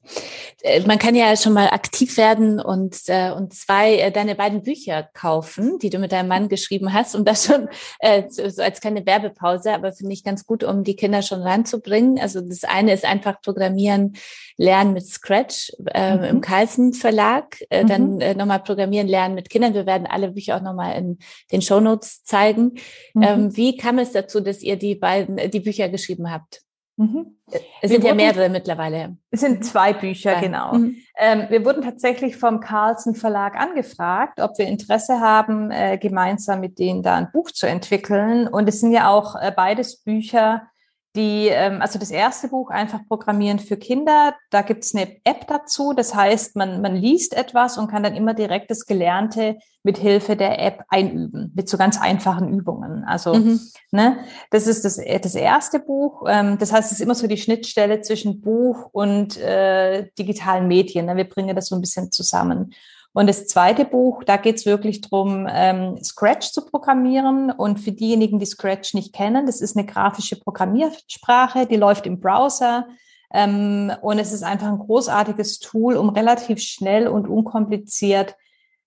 [0.62, 4.62] äh, Man kann ja schon mal aktiv werden und, äh, und zwei äh, deine beiden
[4.62, 7.16] Bücher kaufen, die du mit deinem Mann geschrieben hast.
[7.16, 10.96] Und das schon äh, so als keine Werbepause, aber finde ich ganz gut, um die
[10.96, 12.20] Kinder schon ranzubringen.
[12.20, 14.14] Also das eine ist einfach Programmieren
[14.58, 16.24] lernen mit Scratch äh, mhm.
[16.26, 17.58] im Carlsen Verlag.
[17.72, 17.88] Äh, mhm.
[17.88, 19.74] Dann äh, nochmal Programmieren lernen mit Kindern.
[19.74, 21.18] Wir werden alle Bücher auch nochmal in
[21.52, 22.74] den Show Notes zeigen.
[23.16, 23.31] Mhm.
[23.34, 26.62] Ähm, wie kam es dazu, dass ihr die beiden, äh, die Bücher geschrieben habt?
[26.98, 27.38] Mhm.
[27.82, 29.18] Es sind ja mehrere mittlerweile.
[29.32, 30.40] Es sind zwei Bücher, ja.
[30.40, 30.76] genau.
[30.76, 30.98] Mhm.
[31.18, 36.80] Ähm, wir wurden tatsächlich vom Carlsen Verlag angefragt, ob wir Interesse haben, äh, gemeinsam mit
[36.80, 38.48] denen da ein Buch zu entwickeln.
[38.48, 40.68] Und es sind ja auch äh, beides Bücher,
[41.16, 45.94] die, ähm, also das erste Buch, einfach Programmieren für Kinder, da gibt's eine App dazu.
[45.94, 50.36] Das heißt, man, man liest etwas und kann dann immer direkt das Gelernte mit Hilfe
[50.36, 53.04] der App einüben, mit so ganz einfachen Übungen.
[53.04, 53.60] Also, mhm.
[53.92, 54.20] ne,
[54.52, 56.24] das ist das, das erste Buch.
[56.28, 61.08] Ähm, das heißt, es ist immer so die Schnittstelle zwischen Buch und äh, digitalen Medien.
[61.08, 61.18] Ne?
[61.18, 62.74] Wir bringen das so ein bisschen zusammen.
[63.14, 67.52] Und das zweite Buch, da geht es wirklich drum, ähm, Scratch zu programmieren.
[67.52, 72.20] Und für diejenigen, die Scratch nicht kennen, das ist eine grafische Programmiersprache, die läuft im
[72.20, 72.88] Browser.
[73.34, 78.36] Ähm, und es ist einfach ein großartiges Tool, um relativ schnell und unkompliziert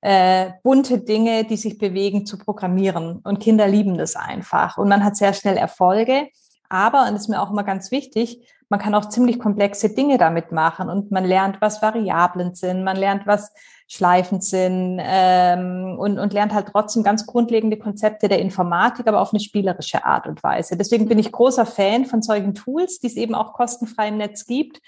[0.05, 3.21] äh, bunte Dinge, die sich bewegen, zu programmieren.
[3.25, 4.77] Und Kinder lieben das einfach.
[4.77, 6.29] Und man hat sehr schnell Erfolge.
[6.69, 10.19] Aber, und das ist mir auch immer ganz wichtig, man kann auch ziemlich komplexe Dinge
[10.19, 13.53] damit machen und man lernt, was Variablen sind, man lernt, was
[13.87, 19.33] schleifend sind ähm, und, und lernt halt trotzdem ganz grundlegende Konzepte der Informatik, aber auf
[19.33, 20.77] eine spielerische Art und Weise.
[20.77, 24.47] Deswegen bin ich großer Fan von solchen Tools, die es eben auch kostenfrei im Netz
[24.47, 24.81] gibt.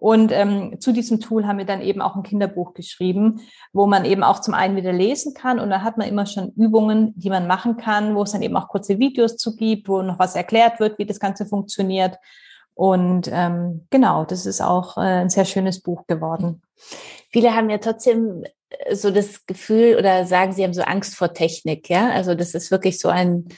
[0.00, 3.42] Und ähm, zu diesem Tool haben wir dann eben auch ein Kinderbuch geschrieben,
[3.74, 6.52] wo man eben auch zum einen wieder lesen kann und da hat man immer schon
[6.56, 10.00] Übungen, die man machen kann, wo es dann eben auch kurze Videos zu gibt, wo
[10.00, 12.16] noch was erklärt wird, wie das Ganze funktioniert.
[12.74, 16.62] Und ähm, genau, das ist auch äh, ein sehr schönes Buch geworden.
[17.30, 18.44] Viele haben ja trotzdem
[18.92, 22.10] so das Gefühl oder sagen, sie haben so Angst vor Technik, ja?
[22.10, 23.48] Also das ist wirklich so ein,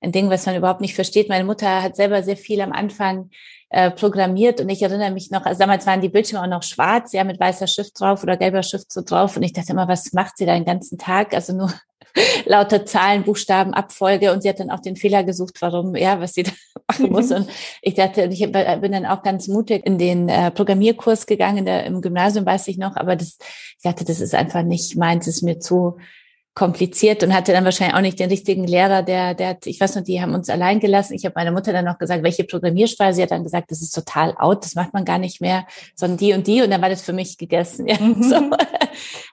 [0.00, 1.28] ein Ding, was man überhaupt nicht versteht.
[1.28, 3.30] Meine Mutter hat selber sehr viel am Anfang
[3.70, 7.12] äh, programmiert und ich erinnere mich noch, also damals waren die Bildschirme auch noch schwarz,
[7.12, 10.12] ja, mit weißer Schrift drauf oder gelber Schrift so drauf und ich dachte immer, was
[10.12, 11.34] macht sie da den ganzen Tag?
[11.34, 11.72] Also nur
[12.46, 16.34] lauter Zahlen, Buchstaben, Abfolge und sie hat dann auch den Fehler gesucht, warum, ja, was
[16.34, 16.52] sie da
[16.88, 17.30] machen muss.
[17.30, 17.36] Mhm.
[17.36, 17.48] Und
[17.82, 22.00] ich dachte, ich bin dann auch ganz mutig in den äh, Programmierkurs gegangen, der, im
[22.00, 23.38] Gymnasium weiß ich noch, aber das,
[23.76, 25.96] ich dachte, das ist einfach nicht meins, ist mir zu
[26.54, 30.04] kompliziert und hatte dann wahrscheinlich auch nicht den richtigen Lehrer, der, der, ich weiß noch,
[30.04, 31.14] die haben uns allein gelassen.
[31.14, 33.14] Ich habe meiner Mutter dann noch gesagt, welche Programmiersprache.
[33.14, 36.18] Sie hat dann gesagt, das ist total out, das macht man gar nicht mehr, sondern
[36.18, 36.60] die und die.
[36.60, 37.88] Und dann war das für mich gegessen.
[37.88, 38.22] Ja, mhm.
[38.28, 38.36] so.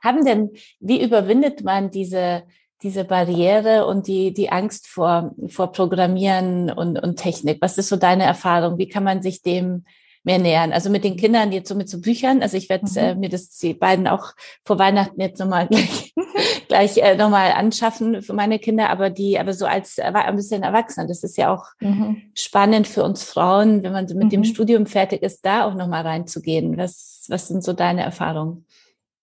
[0.02, 2.44] Haben denn, wie überwindet man diese,
[2.82, 7.58] diese Barriere und die, die Angst vor, vor Programmieren und, und Technik?
[7.62, 8.78] Was ist so deine Erfahrung?
[8.78, 9.84] Wie kann man sich dem
[10.24, 10.72] mehr nähern?
[10.72, 12.42] Also mit den Kindern jetzt so mit so Büchern.
[12.42, 12.98] Also ich werde mhm.
[12.98, 14.32] äh, mir das die beiden auch
[14.64, 16.14] vor Weihnachten jetzt nochmal gleich,
[16.70, 21.08] gleich äh, nochmal anschaffen für meine Kinder, aber die, aber so als ein bisschen Erwachsener.
[21.08, 22.22] Das ist ja auch mhm.
[22.34, 24.30] spannend für uns Frauen, wenn man so mit mhm.
[24.30, 26.78] dem Studium fertig ist, da auch nochmal reinzugehen.
[26.78, 28.66] Was, was sind so deine Erfahrungen?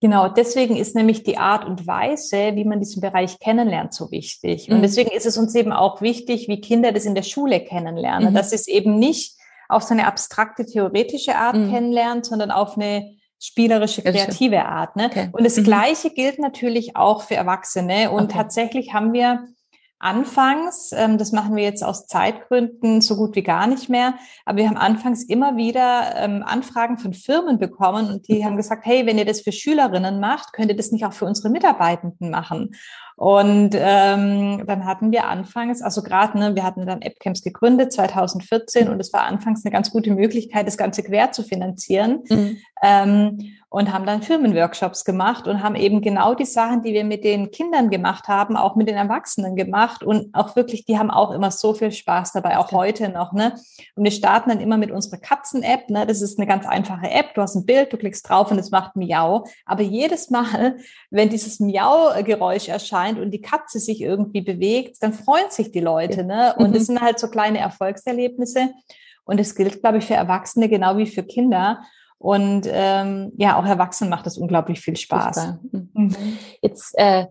[0.06, 4.70] Genau, deswegen ist nämlich die Art und Weise, wie man diesen Bereich kennenlernt, so wichtig.
[4.70, 4.82] Und mhm.
[4.82, 8.30] deswegen ist es uns eben auch wichtig, wie Kinder das in der Schule kennenlernen.
[8.30, 8.34] Mhm.
[8.36, 9.36] Dass es eben nicht
[9.68, 11.72] auf so eine abstrakte, theoretische Art mhm.
[11.72, 14.94] kennenlernt, sondern auf eine spielerische, kreative Art.
[14.94, 15.06] Ne?
[15.06, 15.28] Okay.
[15.32, 15.64] Und das mhm.
[15.64, 18.12] Gleiche gilt natürlich auch für Erwachsene.
[18.12, 18.34] Und okay.
[18.34, 19.48] tatsächlich haben wir
[19.98, 24.58] anfangs, ähm, das machen wir jetzt aus Zeitgründen so gut wie gar nicht mehr, aber
[24.58, 29.06] wir haben anfangs immer wieder ähm, Anfragen von Firmen bekommen und die haben gesagt, hey,
[29.06, 32.74] wenn ihr das für Schülerinnen macht, könnt ihr das nicht auch für unsere Mitarbeitenden machen.
[33.16, 38.90] Und ähm, dann hatten wir anfangs, also gerade, ne, wir hatten dann AppCamps gegründet 2014
[38.90, 42.24] und es war anfangs eine ganz gute Möglichkeit, das Ganze quer zu finanzieren.
[42.28, 42.58] Mhm.
[42.82, 47.24] Ähm, und haben dann Firmenworkshops gemacht und haben eben genau die Sachen, die wir mit
[47.24, 51.32] den Kindern gemacht haben, auch mit den Erwachsenen gemacht und auch wirklich, die haben auch
[51.32, 53.54] immer so viel Spaß dabei, auch heute noch, ne?
[53.96, 56.06] Und wir starten dann immer mit unserer Katzen-App, ne?
[56.06, 57.34] Das ist eine ganz einfache App.
[57.34, 59.44] Du hast ein Bild, du klickst drauf und es macht Miau.
[59.64, 60.76] Aber jedes Mal,
[61.10, 66.24] wenn dieses Miau-Geräusch erscheint und die Katze sich irgendwie bewegt, dann freuen sich die Leute,
[66.24, 66.54] ne?
[66.56, 68.70] Und das sind halt so kleine Erfolgserlebnisse.
[69.24, 71.82] Und es gilt, glaube ich, für Erwachsene genau wie für Kinder.
[72.18, 75.54] Und ähm, ja, auch Erwachsenen macht das unglaublich viel Spaß.
[75.70, 75.90] Mhm.
[75.92, 76.38] mhm.
[76.62, 77.26] Jetzt äh,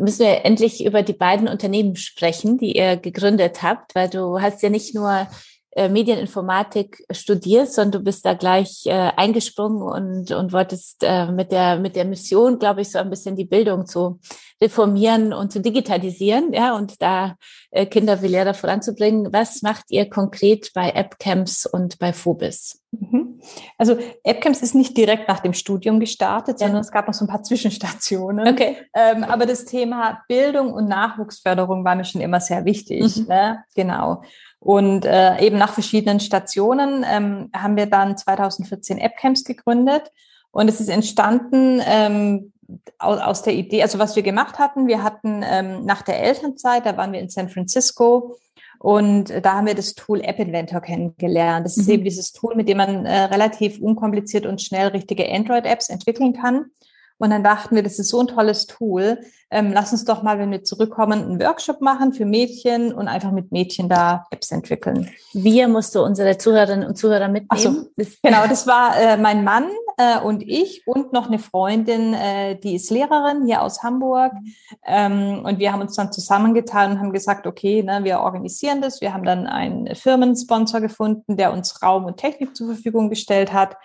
[0.00, 4.62] müssen wir endlich über die beiden Unternehmen sprechen, die ihr gegründet habt, weil du hast
[4.62, 5.26] ja nicht nur
[5.76, 11.50] äh, Medieninformatik studierst, sondern du bist da gleich äh, eingesprungen und, und wolltest äh, mit,
[11.50, 14.20] der, mit der Mission, glaube ich, so ein bisschen die Bildung zu
[14.62, 17.34] reformieren und zu digitalisieren, ja, und da
[17.72, 19.32] äh, Kinder wie Lehrer voranzubringen.
[19.32, 22.80] Was macht ihr konkret bei AppCamps und bei Phobis?
[23.00, 23.40] Mhm.
[23.78, 26.80] Also AppCamps ist nicht direkt nach dem Studium gestartet, sondern ja.
[26.80, 28.48] es gab noch so ein paar Zwischenstationen.
[28.48, 28.76] Okay.
[28.94, 33.16] Ähm, aber das Thema Bildung und Nachwuchsförderung war mir schon immer sehr wichtig.
[33.16, 33.26] Mhm.
[33.26, 33.64] Ne?
[33.74, 34.22] Genau.
[34.60, 40.10] Und äh, eben nach verschiedenen Stationen ähm, haben wir dann 2014 AppCamps gegründet.
[40.50, 42.52] Und es ist entstanden ähm,
[42.98, 46.86] aus, aus der Idee, also was wir gemacht hatten, wir hatten ähm, nach der Elternzeit,
[46.86, 48.36] da waren wir in San Francisco
[48.84, 51.64] und da haben wir das Tool App Inventor kennengelernt.
[51.64, 51.80] Das mhm.
[51.80, 56.34] ist eben dieses Tool, mit dem man äh, relativ unkompliziert und schnell richtige Android-Apps entwickeln
[56.34, 56.66] kann.
[57.24, 59.18] Und dann dachten wir, das ist so ein tolles Tool.
[59.50, 63.30] Ähm, lass uns doch mal, wenn wir zurückkommen, einen Workshop machen für Mädchen und einfach
[63.30, 65.08] mit Mädchen da Apps entwickeln.
[65.32, 67.88] Wir musst du unsere Zuhörerinnen und Zuhörer mitnehmen.
[67.96, 72.56] So, genau, das war äh, mein Mann äh, und ich und noch eine Freundin, äh,
[72.60, 74.32] die ist Lehrerin hier aus Hamburg.
[74.84, 79.00] Ähm, und wir haben uns dann zusammengetan und haben gesagt, okay, ne, wir organisieren das.
[79.00, 83.78] Wir haben dann einen Firmensponsor gefunden, der uns Raum und Technik zur Verfügung gestellt hat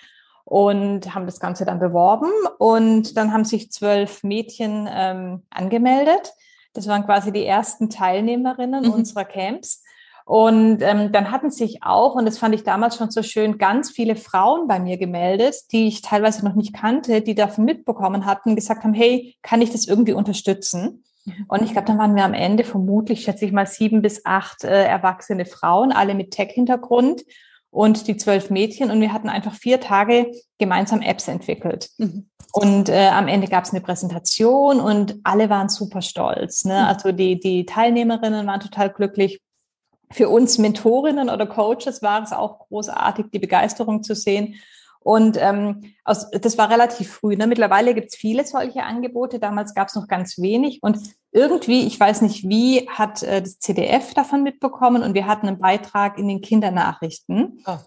[0.49, 2.31] und haben das Ganze dann beworben.
[2.57, 6.33] Und dann haben sich zwölf Mädchen ähm, angemeldet.
[6.73, 8.91] Das waren quasi die ersten Teilnehmerinnen mhm.
[8.91, 9.83] unserer Camps.
[10.25, 13.91] Und ähm, dann hatten sich auch, und das fand ich damals schon so schön, ganz
[13.91, 18.55] viele Frauen bei mir gemeldet, die ich teilweise noch nicht kannte, die davon mitbekommen hatten,
[18.55, 21.03] gesagt haben, hey, kann ich das irgendwie unterstützen?
[21.47, 24.63] Und ich glaube, dann waren wir am Ende vermutlich, schätze ich mal, sieben bis acht
[24.63, 27.23] äh, erwachsene Frauen, alle mit Tech-Hintergrund
[27.71, 31.89] und die zwölf Mädchen und wir hatten einfach vier Tage gemeinsam Apps entwickelt.
[31.97, 32.29] Mhm.
[32.51, 36.65] Und äh, am Ende gab es eine Präsentation und alle waren super stolz.
[36.65, 36.73] Ne?
[36.73, 36.87] Mhm.
[36.87, 39.41] Also die, die Teilnehmerinnen waren total glücklich.
[40.11, 44.55] Für uns Mentorinnen oder Coaches war es auch großartig, die Begeisterung zu sehen.
[45.01, 47.35] Und ähm, aus, das war relativ früh.
[47.35, 47.45] Ne?
[47.45, 49.39] Mittlerweile gibt es viele solche Angebote.
[49.39, 50.79] Damals gab es noch ganz wenig.
[50.81, 50.97] Und
[51.31, 55.59] irgendwie, ich weiß nicht wie, hat äh, das CDF davon mitbekommen und wir hatten einen
[55.59, 57.63] Beitrag in den Kindernachrichten.
[57.65, 57.77] Oh.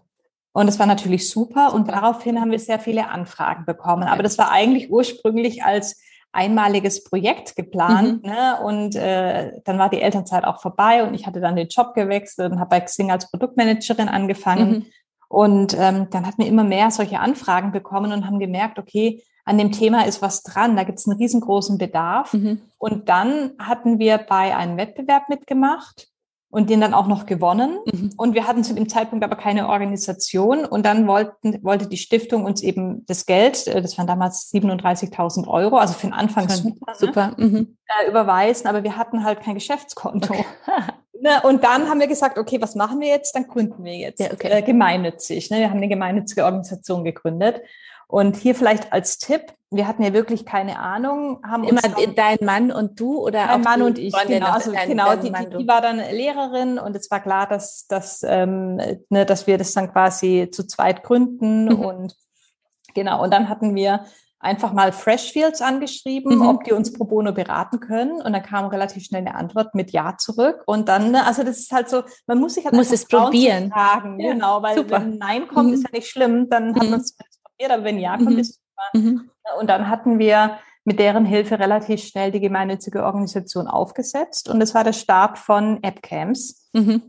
[0.52, 1.72] Und das war natürlich super.
[1.72, 4.04] Und daraufhin haben wir sehr viele Anfragen bekommen.
[4.04, 6.00] Aber das war eigentlich ursprünglich als
[6.30, 8.24] einmaliges Projekt geplant.
[8.24, 8.30] Mhm.
[8.30, 8.60] Ne?
[8.62, 12.52] Und äh, dann war die Elternzeit auch vorbei und ich hatte dann den Job gewechselt
[12.52, 14.70] und habe bei Xing als Produktmanagerin angefangen.
[14.70, 14.86] Mhm.
[15.28, 19.58] Und ähm, dann hatten wir immer mehr solche Anfragen bekommen und haben gemerkt, okay, an
[19.58, 22.32] dem Thema ist was dran, da gibt es einen riesengroßen Bedarf.
[22.32, 22.62] Mhm.
[22.78, 26.08] Und dann hatten wir bei einem Wettbewerb mitgemacht
[26.52, 27.78] und den dann auch noch gewonnen.
[27.86, 28.12] Mhm.
[28.16, 30.64] Und wir hatten zu dem Zeitpunkt aber keine Organisation.
[30.66, 35.48] Und dann wollten, wollte die Stiftung uns eben das Geld, äh, das waren damals 37.000
[35.48, 36.94] Euro, also für den Anfang super, ne?
[36.94, 37.34] super.
[37.38, 37.76] Mhm.
[37.86, 38.68] Äh, überweisen.
[38.68, 40.34] Aber wir hatten halt kein Geschäftskonto.
[40.34, 40.44] Okay.
[41.22, 43.36] Ne, und dann haben wir gesagt, okay, was machen wir jetzt?
[43.36, 44.48] Dann gründen wir jetzt ja, okay.
[44.48, 45.50] äh, gemeinnützig.
[45.50, 45.58] Ne?
[45.58, 47.62] Wir haben eine gemeinnützige Organisation gegründet.
[48.12, 52.70] Und hier vielleicht als Tipp, wir hatten ja wirklich keine Ahnung, haben immer dein Mann
[52.70, 55.80] und du oder mein Mann und ich genau, also dein, genau, die, die, die, war
[55.80, 58.76] dann Lehrerin und es war klar, dass dass ähm,
[59.08, 61.78] ne, dass wir das dann quasi zu zweit gründen mhm.
[61.78, 62.16] und
[62.92, 64.04] genau und dann hatten wir
[64.40, 66.48] einfach mal Freshfields angeschrieben, mhm.
[66.48, 68.20] ob die uns pro bono beraten können.
[68.20, 70.64] Und dann kam relativ schnell eine Antwort mit Ja zurück.
[70.66, 73.70] Und dann, ne, also das ist halt so, man muss sich halt muss es probieren.
[73.70, 75.00] Fragen, ja, genau, weil super.
[75.00, 75.74] wenn Nein kommt, mhm.
[75.74, 76.90] ist ja nicht schlimm, dann mhm.
[76.90, 77.16] man es
[77.62, 78.38] probiert, aber wenn Ja kommt, mhm.
[78.38, 79.04] ist super.
[79.06, 79.30] Mhm.
[79.58, 84.48] Und dann hatten wir mit deren Hilfe relativ schnell die gemeinnützige Organisation aufgesetzt.
[84.48, 86.70] Und das war der Start von AppCamps.
[86.72, 87.02] Mhm.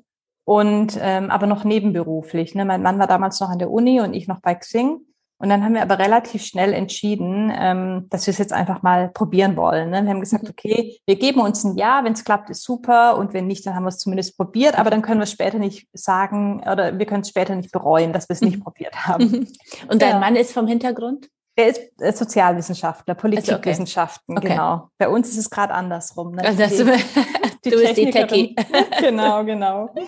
[0.46, 2.54] Und ähm, aber noch nebenberuflich.
[2.54, 2.66] Ne?
[2.66, 5.00] Mein Mann war damals noch an der Uni und ich noch bei Xing.
[5.38, 9.10] Und dann haben wir aber relativ schnell entschieden, ähm, dass wir es jetzt einfach mal
[9.10, 9.90] probieren wollen.
[9.90, 10.04] Ne?
[10.04, 10.50] Wir haben gesagt, mhm.
[10.52, 13.18] okay, wir geben uns ein Ja, wenn es klappt, ist super.
[13.18, 14.80] Und wenn nicht, dann haben wir es zumindest probiert.
[14.80, 18.14] Aber dann können wir es später nicht sagen oder wir können es später nicht bereuen,
[18.14, 18.64] dass wir es nicht mhm.
[18.64, 19.26] probiert haben.
[19.26, 19.48] Mhm.
[19.90, 20.20] Und dein ja.
[20.20, 21.28] Mann ist vom Hintergrund?
[21.56, 24.50] Er ist äh, Sozialwissenschaftler, Politikwissenschaften, okay.
[24.50, 24.90] genau.
[24.98, 26.34] Bei uns ist es gerade andersrum.
[26.34, 26.44] Ne?
[26.44, 26.86] Also, du,
[27.64, 28.56] du bist die Techie.
[29.00, 29.90] genau, genau.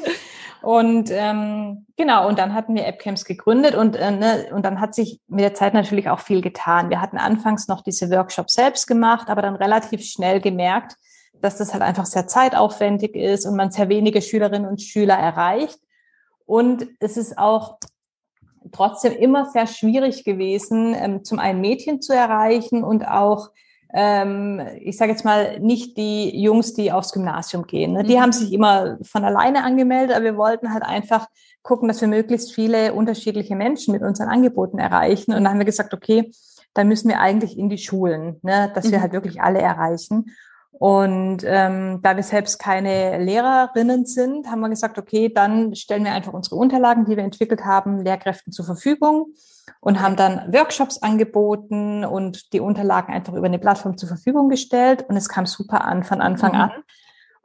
[0.65, 4.95] Und ähm, genau, und dann hatten wir AppCamps gegründet und, äh, ne, und dann hat
[4.95, 6.89] sich mit der Zeit natürlich auch viel getan.
[6.89, 10.95] Wir hatten anfangs noch diese Workshops selbst gemacht, aber dann relativ schnell gemerkt,
[11.39, 15.78] dass das halt einfach sehr zeitaufwendig ist und man sehr wenige Schülerinnen und Schüler erreicht.
[16.47, 17.78] Und es ist auch
[18.71, 23.51] trotzdem immer sehr schwierig gewesen, ähm, zum einen Mädchen zu erreichen und auch
[23.97, 27.93] ähm, ich sage jetzt mal, nicht die Jungs, die aufs Gymnasium gehen.
[27.93, 28.03] Ne?
[28.03, 28.21] Die mhm.
[28.21, 31.27] haben sich immer von alleine angemeldet, aber wir wollten halt einfach
[31.63, 35.31] gucken, dass wir möglichst viele unterschiedliche Menschen mit unseren Angeboten erreichen.
[35.31, 36.29] Und dann haben wir gesagt, okay,
[36.73, 38.69] dann müssen wir eigentlich in die Schulen, ne?
[38.75, 39.01] dass wir mhm.
[39.01, 40.25] halt wirklich alle erreichen.
[40.73, 46.12] Und ähm, da wir selbst keine Lehrerinnen sind, haben wir gesagt, okay, dann stellen wir
[46.12, 49.27] einfach unsere Unterlagen, die wir entwickelt haben, Lehrkräften zur Verfügung
[49.80, 55.06] und haben dann Workshops angeboten und die Unterlagen einfach über eine Plattform zur Verfügung gestellt.
[55.08, 56.60] Und es kam super an von Anfang mhm.
[56.60, 56.71] an.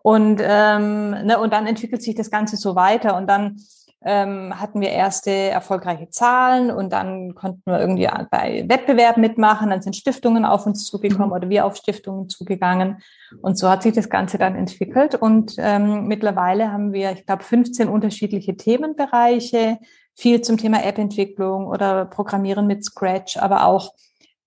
[0.03, 3.17] Und, ähm, ne, und dann entwickelt sich das Ganze so weiter.
[3.17, 3.57] Und dann
[4.03, 9.83] ähm, hatten wir erste erfolgreiche Zahlen und dann konnten wir irgendwie bei Wettbewerben mitmachen, dann
[9.83, 11.35] sind Stiftungen auf uns zugekommen mhm.
[11.35, 13.03] oder wir auf Stiftungen zugegangen
[13.43, 17.45] und so hat sich das Ganze dann entwickelt und ähm, mittlerweile haben wir, ich glaube,
[17.45, 19.79] 15 unterschiedliche Themenbereiche,
[20.21, 23.95] viel zum Thema App-Entwicklung oder Programmieren mit Scratch, aber auch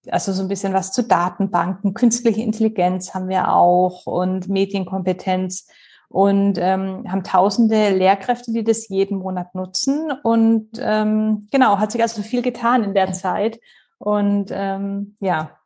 [0.10, 5.68] also so ein bisschen was zu Datenbanken, künstliche Intelligenz haben wir auch und Medienkompetenz
[6.10, 10.12] und ähm, haben tausende Lehrkräfte, die das jeden Monat nutzen.
[10.24, 13.60] Und ähm, genau, hat sich also viel getan in der Zeit.
[13.98, 15.58] Und ähm, ja.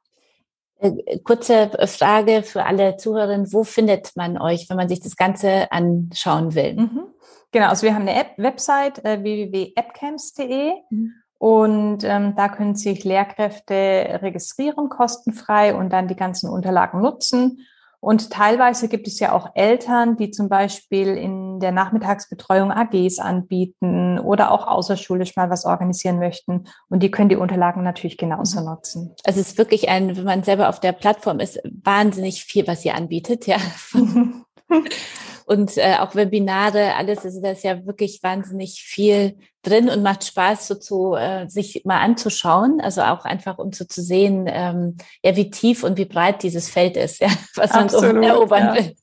[0.80, 3.52] Äh, kurze Frage für alle Zuhörerinnen.
[3.52, 6.76] Wo findet man euch, wenn man sich das Ganze anschauen will?
[6.76, 7.04] Mhm.
[7.52, 11.14] Genau, also wir haben eine App Website äh, www.appcamps.de mhm.
[11.38, 17.66] und ähm, da können sich Lehrkräfte registrieren kostenfrei und dann die ganzen Unterlagen nutzen.
[18.00, 24.20] Und teilweise gibt es ja auch Eltern, die zum Beispiel in der Nachmittagsbetreuung AGs anbieten
[24.20, 26.66] oder auch außerschulisch mal was organisieren möchten.
[26.90, 28.66] Und die können die Unterlagen natürlich genauso mhm.
[28.68, 29.16] nutzen.
[29.24, 32.86] Also es ist wirklich ein, wenn man selber auf der Plattform ist, wahnsinnig viel, was
[32.86, 33.58] ihr anbietet, ja.
[35.48, 40.26] und äh, auch Webinare, alles, also da ist ja wirklich wahnsinnig viel drin und macht
[40.26, 42.82] Spaß, so zu äh, sich mal anzuschauen.
[42.82, 46.70] Also auch einfach, um so zu sehen, ähm, ja, wie tief und wie breit dieses
[46.70, 48.76] Feld ist, ja, was man so erobern ja.
[48.76, 48.96] will.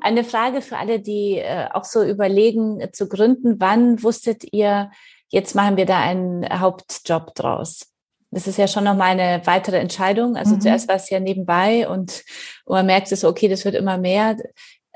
[0.00, 3.56] Eine Frage für alle, die äh, auch so überlegen äh, zu gründen.
[3.58, 4.88] Wann wusstet ihr,
[5.30, 7.88] jetzt machen wir da einen Hauptjob draus?
[8.30, 10.36] Das ist ja schon nochmal eine weitere Entscheidung.
[10.36, 10.60] Also mhm.
[10.60, 12.22] zuerst war es ja nebenbei und,
[12.66, 14.36] und man merkt es, okay, das wird immer mehr.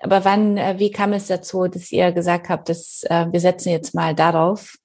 [0.02, 3.70] Aber wann, äh, wie kam es dazu, dass ihr gesagt habt, dass äh, wir setzen
[3.70, 4.76] jetzt mal darauf?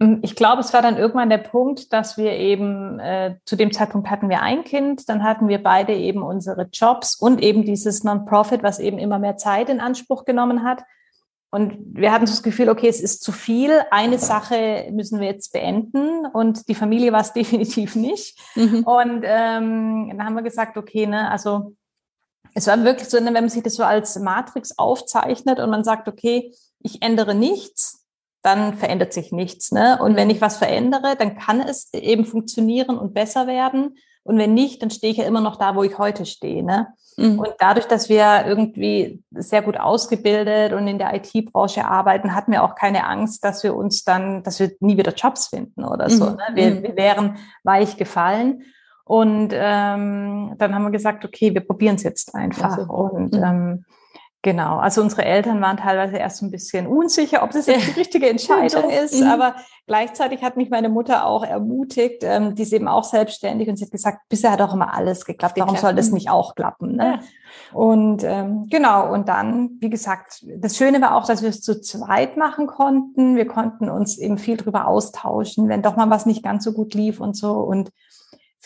[0.00, 3.72] Hm, ich glaube, es war dann irgendwann der Punkt, dass wir eben äh, zu dem
[3.72, 8.04] Zeitpunkt hatten wir ein Kind, dann hatten wir beide eben unsere Jobs und eben dieses
[8.04, 10.82] Non-Profit, was eben immer mehr Zeit in Anspruch genommen hat.
[11.50, 13.80] und wir hatten so das Gefühl, okay, es ist zu viel.
[13.90, 18.38] Eine Sache müssen wir jetzt beenden und die Familie war es definitiv nicht.
[18.56, 18.82] Mhm.
[18.84, 21.74] Und ähm, dann haben wir gesagt, okay, ne, also
[22.56, 25.84] es war wirklich so, ne, wenn man sich das so als Matrix aufzeichnet und man
[25.84, 28.06] sagt, okay, ich ändere nichts,
[28.42, 29.72] dann verändert sich nichts.
[29.72, 29.98] Ne?
[30.00, 33.98] Und wenn ich was verändere, dann kann es eben funktionieren und besser werden.
[34.22, 36.64] Und wenn nicht, dann stehe ich ja immer noch da, wo ich heute stehe.
[36.64, 36.88] Ne?
[37.18, 37.40] Mhm.
[37.40, 42.64] Und dadurch, dass wir irgendwie sehr gut ausgebildet und in der IT-Branche arbeiten, hatten wir
[42.64, 46.30] auch keine Angst, dass wir uns dann, dass wir nie wieder Jobs finden oder so.
[46.30, 46.36] Mhm.
[46.36, 46.44] Ne?
[46.54, 46.82] Wir, mhm.
[46.84, 48.62] wir wären weich gefallen.
[49.06, 52.76] Und ähm, dann haben wir gesagt, okay, wir probieren es jetzt einfach.
[52.76, 53.42] Also, und mhm.
[53.42, 53.84] ähm,
[54.46, 58.30] Genau, also unsere Eltern waren teilweise erst ein bisschen unsicher, ob das jetzt die richtige
[58.30, 59.26] Entscheidung ist, mhm.
[59.26, 59.56] aber
[59.88, 63.86] gleichzeitig hat mich meine Mutter auch ermutigt, ähm, die ist eben auch selbstständig und sie
[63.86, 66.94] hat gesagt, bisher hat auch immer alles geklappt, warum soll das nicht auch klappen?
[66.94, 67.18] Ne?
[67.18, 67.76] Ja.
[67.76, 71.80] Und ähm, genau, und dann, wie gesagt, das Schöne war auch, dass wir es zu
[71.80, 73.34] zweit machen konnten.
[73.34, 76.94] Wir konnten uns eben viel drüber austauschen, wenn doch mal was nicht ganz so gut
[76.94, 77.50] lief und so.
[77.50, 77.90] Und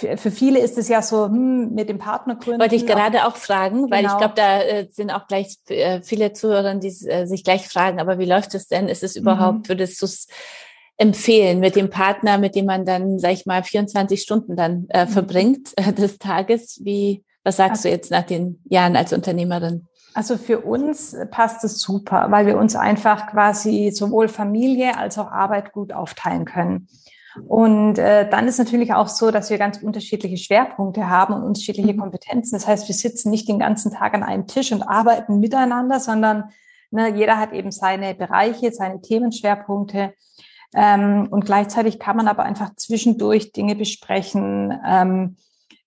[0.00, 2.60] für, für viele ist es ja so, hm, mit dem Partner gründen.
[2.60, 4.14] Wollte ich gerade auch fragen, weil genau.
[4.14, 8.00] ich glaube, da äh, sind auch gleich äh, viele Zuhörer, die äh, sich gleich fragen,
[8.00, 8.88] aber wie läuft es denn?
[8.88, 9.68] Ist es überhaupt, mhm.
[9.68, 10.26] würdest du es
[10.96, 15.04] empfehlen mit dem Partner, mit dem man dann, sag ich mal, 24 Stunden dann äh,
[15.04, 15.10] mhm.
[15.10, 16.80] verbringt äh, des Tages?
[16.82, 19.86] Wie, was sagst also, du jetzt nach den Jahren als Unternehmerin?
[20.14, 25.30] Also für uns passt es super, weil wir uns einfach quasi sowohl Familie als auch
[25.30, 26.88] Arbeit gut aufteilen können.
[27.46, 31.94] Und äh, dann ist natürlich auch so, dass wir ganz unterschiedliche Schwerpunkte haben und unterschiedliche
[31.94, 32.00] mhm.
[32.00, 32.56] Kompetenzen.
[32.56, 36.50] Das heißt, wir sitzen nicht den ganzen Tag an einem Tisch und arbeiten miteinander, sondern
[36.90, 40.14] ne, jeder hat eben seine Bereiche, seine Themenschwerpunkte.
[40.74, 45.36] Ähm, und gleichzeitig kann man aber einfach zwischendurch Dinge besprechen, ähm,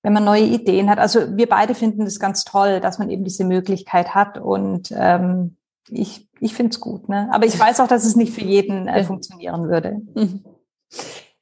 [0.01, 0.99] wenn man neue Ideen hat.
[0.99, 4.37] Also wir beide finden das ganz toll, dass man eben diese Möglichkeit hat.
[4.37, 5.55] Und ähm,
[5.89, 7.07] ich, ich finde es gut.
[7.09, 7.29] Ne?
[7.31, 10.01] Aber ich weiß auch, dass es nicht für jeden äh, funktionieren würde.
[10.15, 10.43] Mhm.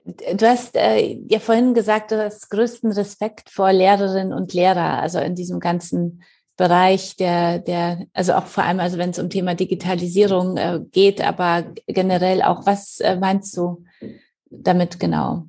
[0.04, 5.20] Du hast äh, ja vorhin gesagt, du hast größten Respekt vor Lehrerinnen und Lehrer, also
[5.20, 6.24] in diesem ganzen
[6.58, 11.22] Bereich der, der, also auch vor allem, also wenn es um Thema Digitalisierung äh, geht,
[11.22, 13.84] aber generell auch, was äh, meinst du
[14.50, 15.46] damit genau?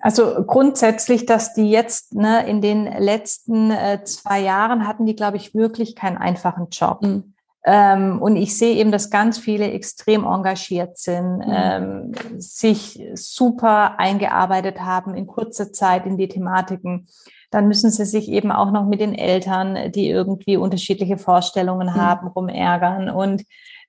[0.00, 5.36] Also grundsätzlich, dass die jetzt ne, in den letzten äh, zwei Jahren hatten die, glaube
[5.36, 7.02] ich, wirklich keinen einfachen Job.
[7.02, 7.29] Mhm.
[7.64, 11.44] Ähm, und ich sehe eben, dass ganz viele extrem engagiert sind, mhm.
[11.46, 17.06] ähm, sich super eingearbeitet haben in kurzer Zeit in die Thematiken.
[17.50, 21.94] Dann müssen sie sich eben auch noch mit den Eltern, die irgendwie unterschiedliche Vorstellungen mhm.
[21.94, 23.42] haben, rumärgern und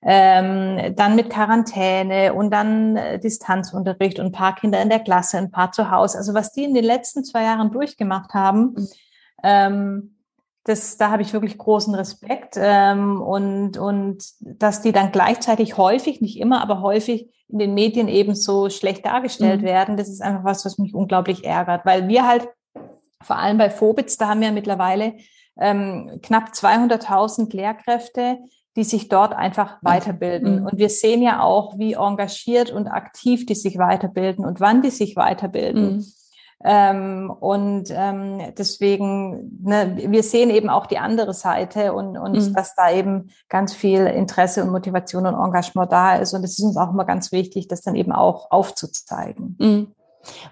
[0.04, 5.38] ähm, dann mit Quarantäne und dann äh, Distanzunterricht und ein paar Kinder in der Klasse,
[5.38, 6.18] ein paar zu Hause.
[6.18, 8.88] Also was die in den letzten zwei Jahren durchgemacht haben, mhm.
[9.44, 10.16] ähm,
[10.64, 16.20] das, da habe ich wirklich großen Respekt ähm, und, und dass die dann gleichzeitig häufig,
[16.20, 19.66] nicht immer, aber häufig in den Medien eben so schlecht dargestellt mhm.
[19.66, 22.48] werden, das ist einfach was, was mich unglaublich ärgert, weil wir halt
[23.20, 25.14] vor allem bei Phobitz, da haben wir mittlerweile
[25.58, 28.38] ähm, knapp 200.000 Lehrkräfte,
[28.76, 30.60] die sich dort einfach weiterbilden.
[30.60, 30.66] Mhm.
[30.66, 34.90] Und wir sehen ja auch, wie engagiert und aktiv die sich weiterbilden und wann die
[34.90, 35.96] sich weiterbilden.
[35.96, 36.06] Mhm.
[36.64, 42.54] Ähm, und ähm, deswegen, ne, wir sehen eben auch die andere Seite und, und mhm.
[42.54, 46.34] dass da eben ganz viel Interesse und Motivation und Engagement da ist.
[46.34, 49.56] Und es ist uns auch immer ganz wichtig, das dann eben auch aufzuzeigen.
[49.58, 49.88] Mhm.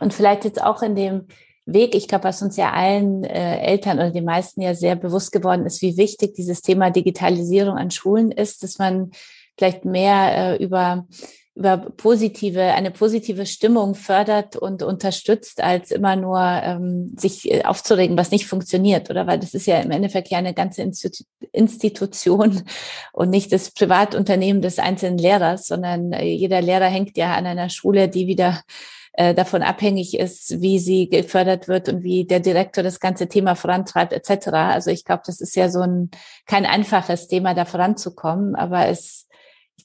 [0.00, 1.26] Und vielleicht jetzt auch in dem
[1.66, 5.30] Weg, ich glaube, was uns ja allen äh, Eltern oder den meisten ja sehr bewusst
[5.30, 9.12] geworden ist, wie wichtig dieses Thema Digitalisierung an Schulen ist, dass man
[9.56, 11.06] vielleicht mehr äh, über
[11.55, 18.16] über positive, eine positive Stimmung fördert und unterstützt, als immer nur ähm, sich äh, aufzuregen,
[18.16, 19.26] was nicht funktioniert, oder?
[19.26, 20.82] Weil das ist ja im Endeffekt ja eine ganze
[21.53, 22.62] Institution
[23.12, 27.68] und nicht das Privatunternehmen des einzelnen Lehrers, sondern äh, jeder Lehrer hängt ja an einer
[27.68, 28.62] Schule, die wieder
[29.12, 33.57] äh, davon abhängig ist, wie sie gefördert wird und wie der Direktor das ganze Thema
[33.57, 34.48] vorantreibt, etc.
[34.48, 36.11] Also ich glaube, das ist ja so ein
[36.46, 39.26] kein einfaches Thema, da voranzukommen, aber es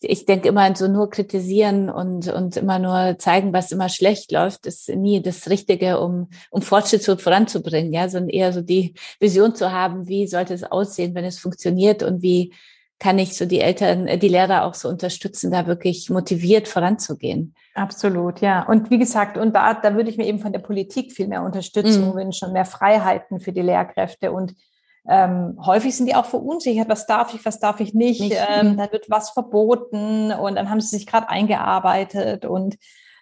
[0.02, 4.66] ich denke immer so nur kritisieren und, und immer nur zeigen, was immer schlecht läuft,
[4.66, 9.72] ist nie das Richtige, um, um Fortschritt voranzubringen, ja, sondern eher so die Vision zu
[9.72, 12.54] haben, wie sollte es aussehen, wenn es funktioniert und wie
[13.00, 17.54] kann ich so die Eltern, die Lehrer auch so unterstützen, da wirklich motiviert voranzugehen.
[17.74, 18.64] Absolut, ja.
[18.64, 21.44] Und wie gesagt, und da, da würde ich mir eben von der Politik viel mehr
[21.44, 22.16] Unterstützung mhm.
[22.16, 24.54] wünschen, mehr Freiheiten für die Lehrkräfte und
[25.08, 28.22] ähm, häufig sind die auch verunsichert, was darf ich, was darf ich nicht.
[28.22, 28.38] nicht.
[28.50, 28.78] Ähm, mhm.
[28.78, 32.78] dann wird was verboten und dann haben sie sich gerade eingearbeitet und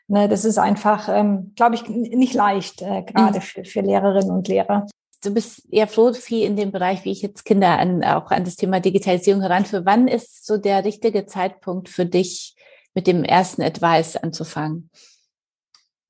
[0.08, 3.42] ne, das ist einfach, ähm, glaube ich, nicht leicht, äh, gerade mhm.
[3.42, 4.88] für, für Lehrerinnen und Lehrer.
[5.24, 8.46] du bist ja froh viel in dem Bereich, wie ich jetzt Kinder an, auch an
[8.46, 9.86] das Thema Digitalisierung heranführe.
[9.86, 12.56] Wann ist so der richtige Zeitpunkt für dich,
[12.94, 14.90] mit dem ersten Advice anzufangen?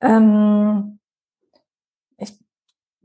[0.02, 1.00] Ähm,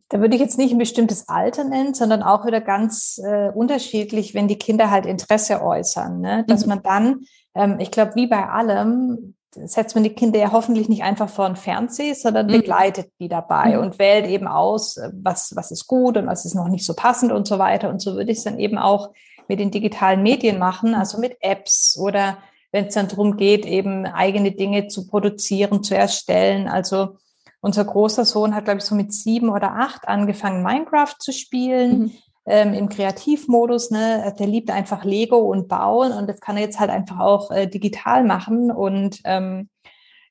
[0.09, 4.35] da würde ich jetzt nicht ein bestimmtes Alter nennen, sondern auch wieder ganz äh, unterschiedlich,
[4.35, 6.45] wenn die Kinder halt Interesse äußern, ne?
[6.49, 6.69] dass mhm.
[6.71, 7.21] man dann,
[7.55, 11.47] ähm, ich glaube, wie bei allem, setzt man die Kinder ja hoffentlich nicht einfach vor
[11.47, 12.53] ein Fernseh, sondern mhm.
[12.53, 13.83] begleitet die dabei mhm.
[13.83, 16.95] und wählt eben aus, äh, was, was ist gut und was ist noch nicht so
[16.95, 17.91] passend und so weiter.
[17.91, 19.11] Und so würde ich es dann eben auch
[19.47, 22.39] mit den digitalen Medien machen, also mit Apps oder
[22.71, 26.69] wenn es dann darum geht, eben eigene Dinge zu produzieren, zu erstellen.
[26.69, 27.17] Also
[27.61, 31.99] unser großer Sohn hat, glaube ich, so mit sieben oder acht angefangen, Minecraft zu spielen.
[31.99, 32.13] Mhm.
[32.51, 36.81] Ähm, im Kreativmodus, ne, der liebt einfach Lego und Bauen und das kann er jetzt
[36.81, 39.69] halt einfach auch äh, digital machen und ähm,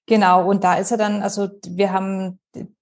[0.08, 2.40] genau und da ist er dann, also wir haben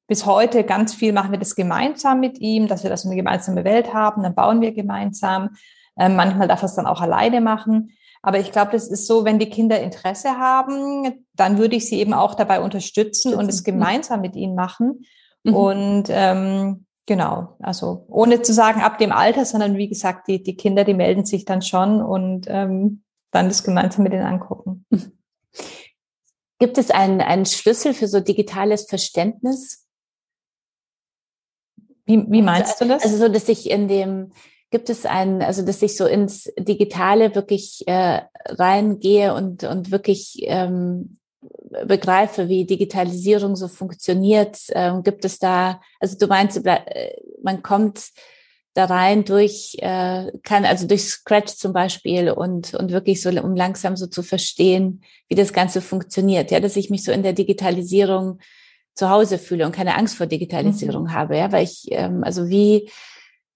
[0.07, 3.65] bis heute ganz viel machen wir das gemeinsam mit ihm, dass wir das eine gemeinsame
[3.65, 5.49] Welt haben, dann bauen wir gemeinsam.
[5.97, 7.91] Ähm, manchmal darf er es dann auch alleine machen.
[8.25, 11.99] Aber ich glaube, das ist so, wenn die Kinder Interesse haben, dann würde ich sie
[11.99, 15.05] eben auch dabei unterstützen und es gemeinsam mit ihnen machen.
[15.43, 15.53] Mhm.
[15.53, 20.55] Und ähm, genau, also ohne zu sagen ab dem Alter, sondern wie gesagt, die, die
[20.55, 24.87] Kinder, die melden sich dann schon und ähm, dann das gemeinsam mit ihnen angucken.
[24.89, 25.11] Mhm.
[26.57, 29.85] Gibt es einen, einen Schlüssel für so digitales Verständnis?
[32.07, 33.03] Wie, wie meinst also, du das?
[33.03, 34.31] Also so, dass ich in dem
[34.75, 40.39] Gibt es einen, also dass ich so ins Digitale wirklich äh, reingehe und, und wirklich
[40.41, 41.17] ähm,
[41.87, 44.57] begreife, wie Digitalisierung so funktioniert?
[44.71, 48.09] Ähm, gibt es da, also du meinst, äh, man kommt
[48.73, 53.55] da rein durch, äh, kann also durch Scratch zum Beispiel und, und wirklich so, um
[53.55, 56.51] langsam so zu verstehen, wie das Ganze funktioniert.
[56.51, 58.39] Ja, dass ich mich so in der Digitalisierung
[58.93, 61.13] zu Hause fühle und keine Angst vor Digitalisierung mhm.
[61.13, 61.37] habe.
[61.37, 62.89] Ja, weil ich, ähm, also wie,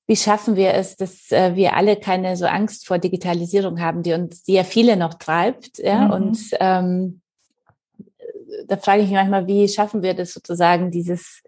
[0.10, 4.14] wie schaffen wir es, dass äh, wir alle keine so Angst vor Digitalisierung haben, die
[4.14, 6.12] uns, die ja viele noch treibt, ja, mhm.
[6.12, 7.22] und ähm,
[8.68, 11.43] da frage ich mich manchmal, wie schaffen wir das sozusagen, dieses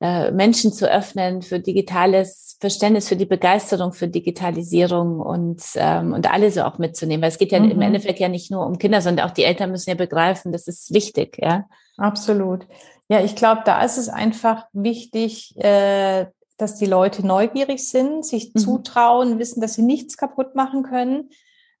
[0.00, 6.28] äh, Menschen zu öffnen für digitales Verständnis, für die Begeisterung für Digitalisierung und, ähm, und
[6.28, 7.22] alle so auch mitzunehmen.
[7.22, 7.70] Weil es geht ja mhm.
[7.70, 10.66] im Endeffekt ja nicht nur um Kinder, sondern auch die Eltern müssen ja begreifen, das
[10.66, 11.66] ist wichtig, ja.
[11.96, 12.66] Absolut.
[13.08, 16.26] Ja, ich glaube, da ist es einfach wichtig, äh,
[16.56, 18.58] dass die Leute neugierig sind, sich mhm.
[18.58, 21.30] zutrauen, wissen, dass sie nichts kaputt machen können.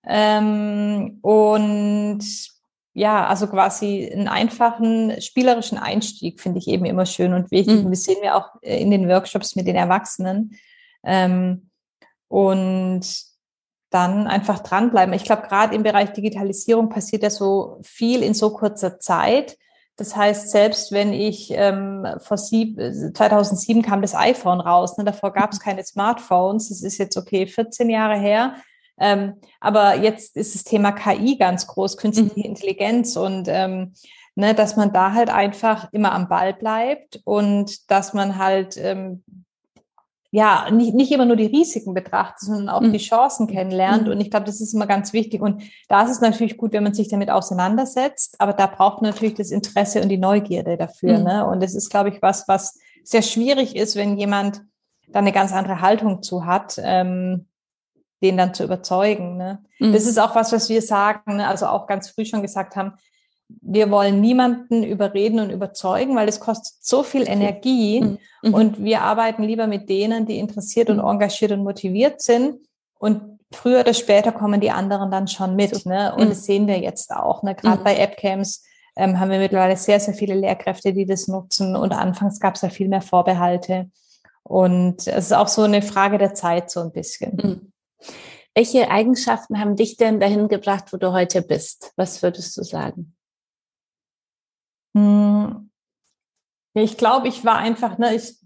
[0.06, 2.20] Ähm, und
[2.92, 7.80] ja, also quasi einen einfachen spielerischen Einstieg finde ich eben immer schön und wichtig.
[7.80, 7.86] Mhm.
[7.86, 10.56] Und das sehen wir auch äh, in den Workshops mit den Erwachsenen.
[11.04, 11.70] Ähm,
[12.28, 13.06] und
[13.90, 15.14] dann einfach dranbleiben.
[15.14, 19.56] Ich glaube, gerade im Bereich Digitalisierung passiert ja so viel in so kurzer Zeit.
[19.96, 25.32] Das heißt, selbst wenn ich ähm, vor sieb, 2007 kam das iPhone raus, ne, davor
[25.32, 28.56] gab es keine Smartphones, das ist jetzt okay 14 Jahre her.
[28.98, 32.44] Ähm, aber jetzt ist das Thema KI ganz groß, künstliche mhm.
[32.44, 33.94] Intelligenz und ähm,
[34.34, 39.22] ne, dass man da halt einfach immer am Ball bleibt und dass man halt ähm,
[40.36, 42.92] ja, nicht, nicht immer nur die Risiken betrachtet, sondern auch mhm.
[42.92, 44.04] die Chancen kennenlernt.
[44.04, 44.12] Mhm.
[44.12, 45.40] Und ich glaube, das ist immer ganz wichtig.
[45.40, 49.12] Und da ist es natürlich gut, wenn man sich damit auseinandersetzt, aber da braucht man
[49.12, 51.20] natürlich das Interesse und die Neugierde dafür.
[51.20, 51.24] Mhm.
[51.24, 51.46] Ne?
[51.46, 54.60] Und das ist, glaube ich, was, was sehr schwierig ist, wenn jemand
[55.08, 57.46] da eine ganz andere Haltung zu hat, ähm,
[58.22, 59.38] den dann zu überzeugen.
[59.38, 59.64] Ne?
[59.78, 59.94] Mhm.
[59.94, 61.48] Das ist auch was, was wir sagen, ne?
[61.48, 62.92] also auch ganz früh schon gesagt haben,
[63.48, 68.18] wir wollen niemanden überreden und überzeugen, weil es kostet so viel Energie mhm.
[68.42, 68.54] mhm.
[68.54, 71.08] und wir arbeiten lieber mit denen, die interessiert und mhm.
[71.08, 72.56] engagiert und motiviert sind
[72.98, 75.86] und früher oder später kommen die anderen dann schon mit.
[75.86, 76.14] Ne?
[76.14, 76.28] Und mhm.
[76.30, 77.42] das sehen wir jetzt auch.
[77.42, 77.54] Ne?
[77.54, 77.84] Gerade mhm.
[77.84, 78.64] bei AppCamps
[78.96, 82.62] ähm, haben wir mittlerweile sehr, sehr viele Lehrkräfte, die das nutzen und anfangs gab es
[82.62, 83.90] ja viel mehr Vorbehalte.
[84.42, 87.36] Und es ist auch so eine Frage der Zeit so ein bisschen.
[87.36, 87.72] Mhm.
[88.54, 91.92] Welche Eigenschaften haben dich denn dahin gebracht, wo du heute bist?
[91.96, 93.15] Was würdest du sagen?
[94.96, 95.70] Hm.
[96.72, 98.36] Ich glaube, ich war einfach, ne, ich,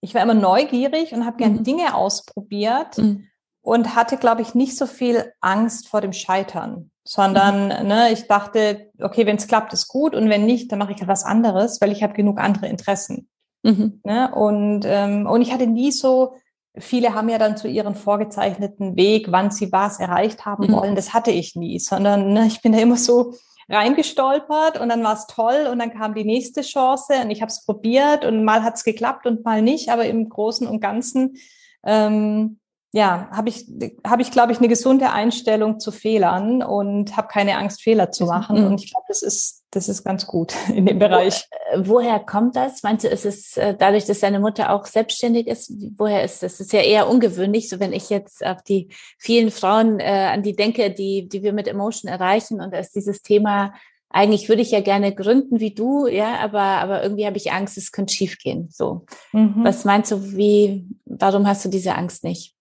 [0.00, 1.64] ich war immer neugierig und habe gerne mhm.
[1.64, 3.26] Dinge ausprobiert mhm.
[3.62, 7.88] und hatte, glaube ich, nicht so viel Angst vor dem Scheitern, sondern mhm.
[7.88, 10.98] ne, ich dachte, okay, wenn es klappt, ist gut und wenn nicht, dann mache ich
[10.98, 13.28] halt was anderes, weil ich habe genug andere Interessen.
[13.62, 14.00] Mhm.
[14.04, 14.34] Ne?
[14.34, 16.36] Und, ähm, und ich hatte nie so,
[16.76, 20.72] viele haben ja dann zu ihren vorgezeichneten Weg, wann sie was erreicht haben mhm.
[20.72, 23.34] wollen, das hatte ich nie, sondern ne, ich bin da immer so
[23.70, 27.50] reingestolpert und dann war es toll und dann kam die nächste Chance und ich habe
[27.50, 31.36] es probiert und mal hat es geklappt und mal nicht, aber im Großen und Ganzen
[31.84, 32.58] ähm,
[32.92, 33.66] ja, habe ich,
[34.04, 38.26] habe ich, glaube ich, eine gesunde Einstellung zu Fehlern und habe keine Angst, Fehler zu
[38.26, 38.60] machen.
[38.60, 38.66] Mhm.
[38.66, 41.48] Und ich glaube, das ist das ist ganz gut in dem Bereich.
[41.76, 42.82] Wo, woher kommt das?
[42.82, 45.72] Meinst du, ist es äh, dadurch, dass deine Mutter auch selbstständig ist?
[45.96, 46.58] Woher ist das?
[46.58, 50.42] Das ist ja eher ungewöhnlich, so wenn ich jetzt auf die vielen Frauen äh, an
[50.42, 53.72] die denke, die, die wir mit Emotion erreichen und da ist dieses Thema
[54.12, 57.78] eigentlich würde ich ja gerne gründen wie du, ja, aber, aber irgendwie habe ich Angst,
[57.78, 58.68] es könnte schiefgehen.
[58.68, 59.06] So.
[59.32, 59.62] Mhm.
[59.62, 62.56] Was meinst du, wie, warum hast du diese Angst nicht?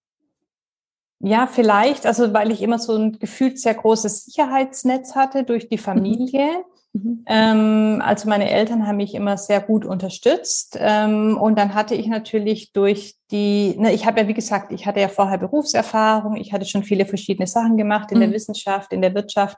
[1.19, 5.79] Ja, vielleicht, also weil ich immer so ein gefühlt sehr großes Sicherheitsnetz hatte durch die
[5.79, 6.63] Familie.
[6.93, 7.23] Mhm.
[7.27, 10.77] Ähm, also meine Eltern haben mich immer sehr gut unterstützt.
[10.79, 14.85] Ähm, und dann hatte ich natürlich durch die, ne, ich habe ja, wie gesagt, ich
[14.85, 18.21] hatte ja vorher Berufserfahrung, ich hatte schon viele verschiedene Sachen gemacht in mhm.
[18.21, 19.57] der Wissenschaft, in der Wirtschaft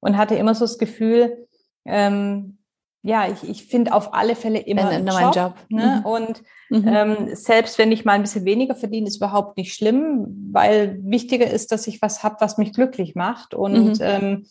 [0.00, 1.48] und hatte immer so das Gefühl,
[1.84, 2.58] ähm,
[3.02, 5.34] ja, ich, ich finde auf alle Fälle immer einen Job.
[5.34, 5.54] Job.
[5.70, 6.02] Ne?
[6.04, 6.06] Mhm.
[6.06, 6.86] Und mhm.
[6.86, 11.50] Ähm, selbst wenn ich mal ein bisschen weniger verdiene, ist überhaupt nicht schlimm, weil wichtiger
[11.50, 13.54] ist, dass ich was habe, was mich glücklich macht.
[13.54, 14.02] Und mhm.
[14.02, 14.46] ähm,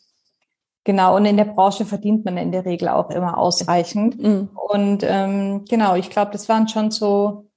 [0.84, 4.22] genau, und in der Branche verdient man in der Regel auch immer ausreichend.
[4.22, 4.50] Mhm.
[4.54, 7.50] Und ähm, genau, ich glaube, das waren schon so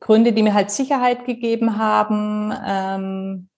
[0.00, 2.52] Gründe, die mir halt Sicherheit gegeben haben.
[2.66, 3.48] Ähm,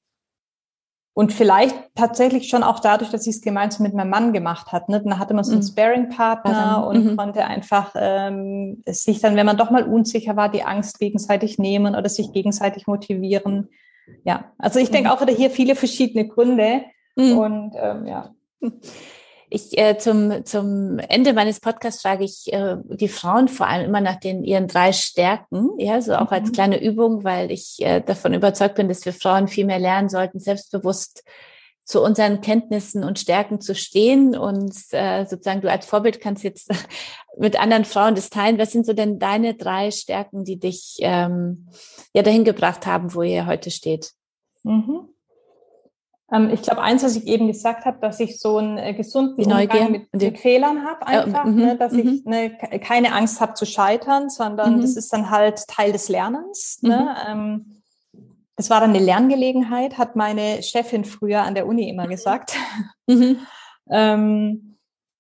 [1.15, 4.89] und vielleicht tatsächlich schon auch dadurch, dass ich es gemeinsam mit meinem Mann gemacht hat.
[4.89, 5.03] Ne?
[5.03, 5.67] Dann hatte man so einen mhm.
[5.67, 7.17] Sparing-Partner und mhm.
[7.19, 11.95] konnte einfach ähm, sich dann, wenn man doch mal unsicher war, die Angst gegenseitig nehmen
[11.95, 13.69] oder sich gegenseitig motivieren.
[14.25, 15.15] Ja, also ich denke mhm.
[15.15, 16.83] auch wieder hier viele verschiedene Gründe.
[17.15, 17.39] Mhm.
[17.39, 18.31] Und ähm, ja.
[19.55, 24.01] Ich äh, zum, zum Ende meines Podcasts frage ich äh, die Frauen vor allem immer
[24.01, 26.37] nach den ihren drei Stärken, ja, so auch mhm.
[26.37, 30.09] als kleine Übung, weil ich äh, davon überzeugt bin, dass wir Frauen viel mehr lernen
[30.09, 31.23] sollten, selbstbewusst
[31.85, 36.71] zu unseren Kenntnissen und Stärken zu stehen und äh, sozusagen du als Vorbild kannst jetzt
[37.39, 38.59] mit anderen Frauen das teilen.
[38.59, 41.69] Was sind so denn deine drei Stärken, die dich ähm,
[42.15, 44.13] ja dahin gebracht haben, wo ihr heute steht?
[44.63, 45.12] Mhm.
[46.33, 49.45] Ähm, ich glaube, eins, was ich eben gesagt habe, dass ich so einen äh, gesunden
[49.45, 53.67] Umgang mit, mit Fehlern habe, einfach, äh, ne, dass ich ne, keine Angst habe zu
[53.67, 56.79] scheitern, sondern das ist dann halt Teil des Lernens.
[56.83, 57.15] Ne?
[57.29, 57.83] Ähm,
[58.57, 62.57] das war dann eine Lerngelegenheit, hat meine Chefin früher an der Uni immer gesagt.
[63.91, 64.72] ähm,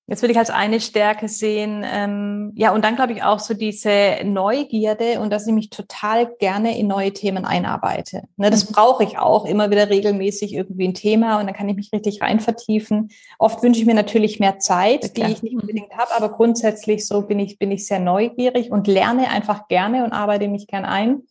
[0.09, 3.55] Jetzt würde ich als eine Stärke sehen, ähm, ja, und dann glaube ich auch so
[3.55, 8.25] diese Neugierde und dass ich mich total gerne in neue Themen einarbeite.
[8.37, 8.75] Ne, das mhm.
[8.75, 12.21] brauche ich auch, immer wieder regelmäßig irgendwie ein Thema und dann kann ich mich richtig
[12.21, 13.11] rein vertiefen.
[13.39, 17.23] Oft wünsche ich mir natürlich mehr Zeit, die ich nicht unbedingt habe, aber grundsätzlich so
[17.23, 21.23] bin ich, bin ich sehr neugierig und lerne einfach gerne und arbeite mich gern ein.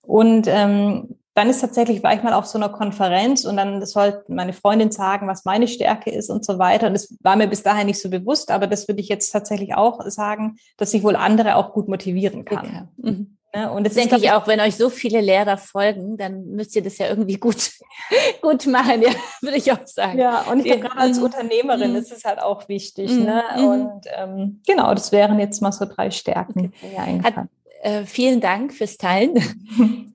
[0.00, 4.24] Und ähm, dann ist tatsächlich, war ich mal auf so einer Konferenz und dann sollte
[4.28, 6.88] meine Freundin sagen, was meine Stärke ist und so weiter.
[6.88, 9.74] Und das war mir bis dahin nicht so bewusst, aber das würde ich jetzt tatsächlich
[9.74, 12.88] auch sagen, dass ich wohl andere auch gut motivieren kann.
[12.98, 13.10] Okay.
[13.10, 13.38] Mhm.
[13.54, 16.82] Ne, und das denke ich auch, wenn euch so viele Lehrer folgen, dann müsst ihr
[16.82, 17.72] das ja irgendwie gut,
[18.40, 19.10] gut machen, ja,
[19.42, 20.18] würde ich auch sagen.
[20.18, 21.96] Ja, und ich glaube, gerade als Unternehmerin mm.
[21.96, 23.10] ist es halt auch wichtig.
[23.10, 23.24] Mm.
[23.24, 23.42] Ne?
[23.56, 23.64] Mhm.
[23.64, 26.72] Und ähm, genau, das wären jetzt mal so drei Stärken.
[26.82, 27.20] Okay.
[27.22, 27.34] Hat,
[27.82, 29.34] äh, vielen Dank fürs Teilen.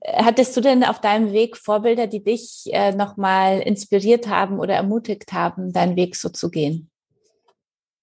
[0.06, 5.32] Hattest du denn auf deinem Weg Vorbilder, die dich äh, nochmal inspiriert haben oder ermutigt
[5.34, 6.90] haben, deinen Weg so zu gehen?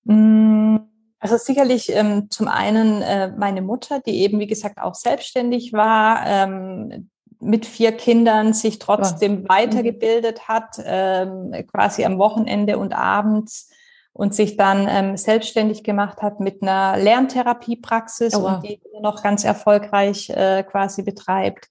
[0.03, 0.77] Mm,
[1.19, 6.23] also sicherlich ähm, zum einen äh, meine Mutter, die eben, wie gesagt, auch selbstständig war,
[6.27, 7.09] ähm,
[7.39, 9.49] mit vier Kindern sich trotzdem oh.
[9.49, 13.71] weitergebildet hat, ähm, quasi am Wochenende und abends
[14.15, 18.55] und sich dann ähm, selbstständig gemacht hat mit einer Lerntherapiepraxis oh, wow.
[18.55, 21.67] und die noch ganz erfolgreich äh, quasi betreibt.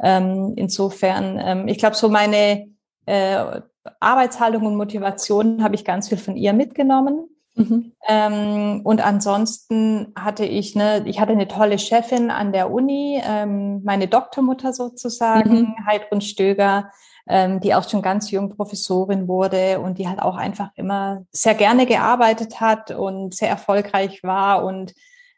[0.00, 2.68] Ähm, insofern, ähm, ich glaube, so meine
[3.06, 3.60] äh,
[3.98, 7.28] Arbeitshaltung und Motivation habe ich ganz viel von ihr mitgenommen.
[7.56, 7.92] Mhm.
[8.08, 13.82] Ähm, und ansonsten hatte ich ne, ich hatte eine tolle Chefin an der Uni, ähm,
[13.82, 15.74] meine Doktormutter sozusagen, mhm.
[15.84, 16.92] Heidrun Stöger,
[17.28, 21.54] ähm, die auch schon ganz jung Professorin wurde und die halt auch einfach immer sehr
[21.54, 24.94] gerne gearbeitet hat und sehr erfolgreich war und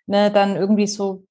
[0.07, 1.25] ne, dann irgendwie so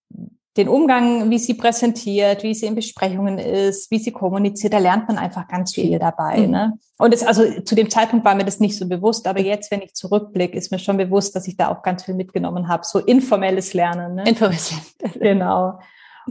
[0.56, 5.08] den Umgang, wie sie präsentiert, wie sie in Besprechungen ist, wie sie kommuniziert, da lernt
[5.08, 6.42] man einfach ganz viel dabei.
[6.42, 6.52] Mhm.
[6.52, 6.74] Ne?
[7.00, 9.82] Und es, also zu dem Zeitpunkt war mir das nicht so bewusst, aber jetzt, wenn
[9.82, 12.84] ich zurückblicke, ist mir schon bewusst, dass ich da auch ganz viel mitgenommen habe.
[12.86, 14.16] So informelles Lernen.
[14.16, 14.30] Ne?
[14.30, 15.20] Informelles Lernen.
[15.20, 15.80] genau.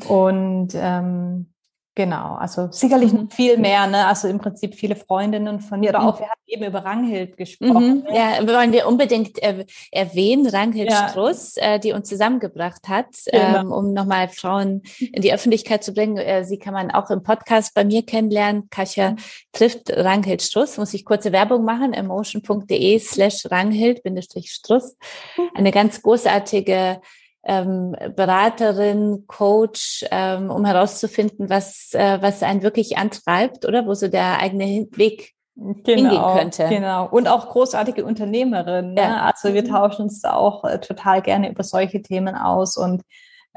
[0.07, 1.52] Und ähm,
[1.95, 3.29] Genau, also sicherlich mhm.
[3.29, 4.07] viel mehr, ne?
[4.07, 6.07] Also im Prinzip viele Freundinnen von mir oder mhm.
[6.07, 7.97] auch, wir haben eben über Ranghild gesprochen.
[7.99, 8.03] Mhm.
[8.05, 8.17] Ne?
[8.17, 11.09] Ja, wollen wir unbedingt äh, erwähnen, Ranghild ja.
[11.11, 13.61] Struss, äh, die uns zusammengebracht hat, genau.
[13.61, 16.17] ähm, um nochmal Frauen in die Öffentlichkeit zu bringen.
[16.17, 18.71] Äh, sie kann man auch im Podcast bei mir kennenlernen.
[18.71, 19.17] Kasia mhm.
[19.53, 20.79] trifft Ranghild Struss.
[20.79, 24.97] Muss ich kurze Werbung machen, emotion.de slash Ranghild-Struss.
[25.37, 25.43] Mhm.
[25.55, 27.03] Eine ganz großartige
[27.45, 34.09] ähm, Beraterin, Coach, ähm, um herauszufinden, was, äh, was einen wirklich antreibt, oder wo so
[34.09, 36.69] der eigene Weg genau, hingehen könnte.
[36.69, 37.09] Genau.
[37.09, 38.95] Und auch großartige Unternehmerin.
[38.95, 39.03] Ne?
[39.03, 39.23] Ja.
[39.23, 43.03] Also wir tauschen uns da auch äh, total gerne über solche Themen aus und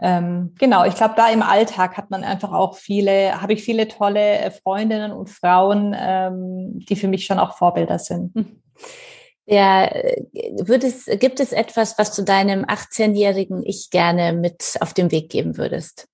[0.01, 3.87] ähm, genau, ich glaube, da im Alltag hat man einfach auch viele, habe ich viele
[3.87, 8.35] tolle äh, Freundinnen und Frauen, ähm, die für mich schon auch Vorbilder sind.
[8.35, 8.61] Hm.
[9.47, 9.91] Ja,
[10.33, 15.29] wird es, gibt es etwas, was du deinem 18-jährigen Ich gerne mit auf den Weg
[15.29, 16.07] geben würdest?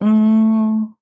[0.00, 0.94] Mm.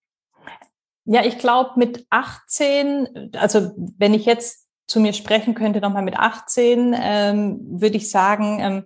[1.05, 6.19] Ja, ich glaube mit 18, also wenn ich jetzt zu mir sprechen könnte, nochmal mit
[6.19, 8.85] 18, ähm, würde ich sagen, ähm,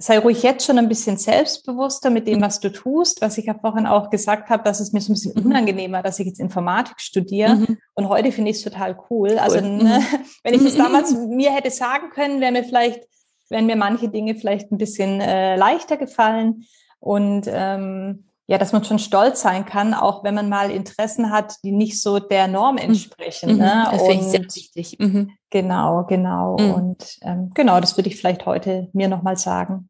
[0.00, 3.54] sei ruhig jetzt schon ein bisschen selbstbewusster mit dem, was du tust, was ich ja
[3.54, 5.46] vorhin auch gesagt habe, dass es mir so ein bisschen mhm.
[5.46, 7.56] unangenehmer, dass ich jetzt Informatik studiere.
[7.56, 7.78] Mhm.
[7.94, 9.30] Und heute finde ich es total cool.
[9.32, 9.38] cool.
[9.38, 10.18] Also ne, mhm.
[10.44, 13.00] wenn ich das damals mir hätte sagen können, wäre mir vielleicht,
[13.48, 16.64] wären mir manche Dinge vielleicht ein bisschen äh, leichter gefallen.
[17.00, 21.56] Und ähm, ja, dass man schon stolz sein kann, auch wenn man mal Interessen hat,
[21.64, 22.82] die nicht so der Norm mhm.
[22.82, 23.52] entsprechen.
[23.52, 23.58] Mhm.
[23.58, 23.88] Ne?
[23.90, 24.96] Das finde ich sehr wichtig.
[24.98, 25.32] Mhm.
[25.50, 26.56] Genau, genau.
[26.58, 26.74] Mhm.
[26.74, 29.87] Und ähm, genau, das würde ich vielleicht heute mir nochmal sagen.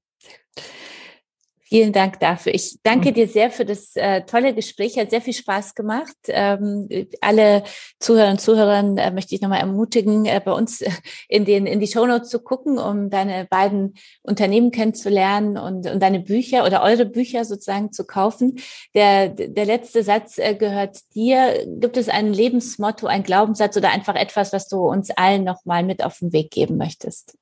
[1.68, 2.54] Vielen Dank dafür.
[2.54, 3.14] Ich danke mhm.
[3.14, 4.98] dir sehr für das äh, tolle Gespräch.
[4.98, 6.16] Hat sehr viel Spaß gemacht.
[6.28, 6.88] Ähm,
[7.20, 7.62] alle
[8.00, 10.82] Zuhörer und Zuhörern äh, möchte ich nochmal ermutigen, äh, bei uns
[11.28, 16.20] in, den, in die Shownotes zu gucken, um deine beiden Unternehmen kennenzulernen und, und deine
[16.20, 18.58] Bücher oder eure Bücher sozusagen zu kaufen.
[18.94, 21.66] Der, der letzte Satz äh, gehört dir.
[21.66, 26.02] Gibt es ein Lebensmotto, ein Glaubenssatz oder einfach etwas, was du uns allen nochmal mit
[26.02, 27.36] auf den Weg geben möchtest?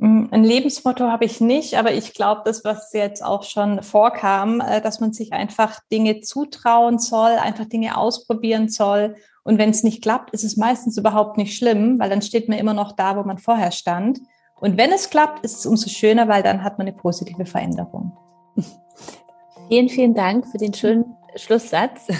[0.00, 4.60] Mm, ein Lebensmotto habe ich nicht, aber ich glaube, das, was jetzt auch schon vorkam,
[4.60, 9.16] äh, dass man sich einfach Dinge zutrauen soll, einfach Dinge ausprobieren soll.
[9.44, 12.56] Und wenn es nicht klappt, ist es meistens überhaupt nicht schlimm, weil dann steht man
[12.56, 14.20] immer noch da, wo man vorher stand.
[14.58, 18.16] Und wenn es klappt, ist es umso schöner, weil dann hat man eine positive Veränderung.
[19.68, 22.06] Vielen, vielen Dank für den schönen Schlusssatz.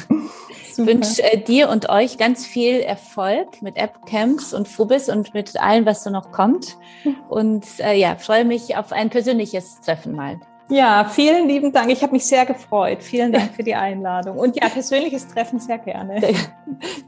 [0.73, 5.61] Ich wünsche äh, dir und euch ganz viel Erfolg mit App-Camps und Fubis und mit
[5.61, 6.79] allem, was so noch kommt.
[7.29, 10.41] Und äh, ja, freue mich auf ein persönliches Treffen mal.
[10.69, 11.91] Ja, vielen lieben Dank.
[11.91, 13.03] Ich habe mich sehr gefreut.
[13.03, 14.39] Vielen Dank für die Einladung.
[14.39, 16.21] Und ja, persönliches Treffen sehr gerne.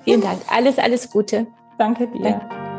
[0.05, 0.41] vielen Dank.
[0.49, 1.47] Alles, alles Gute.
[1.79, 2.23] Danke dir.
[2.23, 2.72] Danke.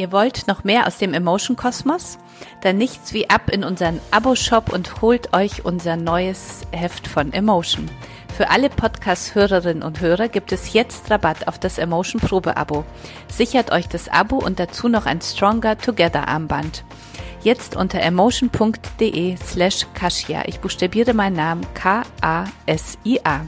[0.00, 2.16] Ihr wollt noch mehr aus dem Emotion Kosmos?
[2.62, 7.90] Dann nichts wie ab in unseren Abo-Shop und holt euch unser neues Heft von Emotion.
[8.34, 12.86] Für alle Podcast-Hörerinnen und Hörer gibt es jetzt Rabatt auf das Emotion Probe-Abo.
[13.28, 16.82] Sichert euch das Abo und dazu noch ein Stronger Together Armband.
[17.42, 20.44] Jetzt unter emotion.de slash Kasia.
[20.46, 23.42] Ich buchstabiere meinen Namen K-A-S-I-A.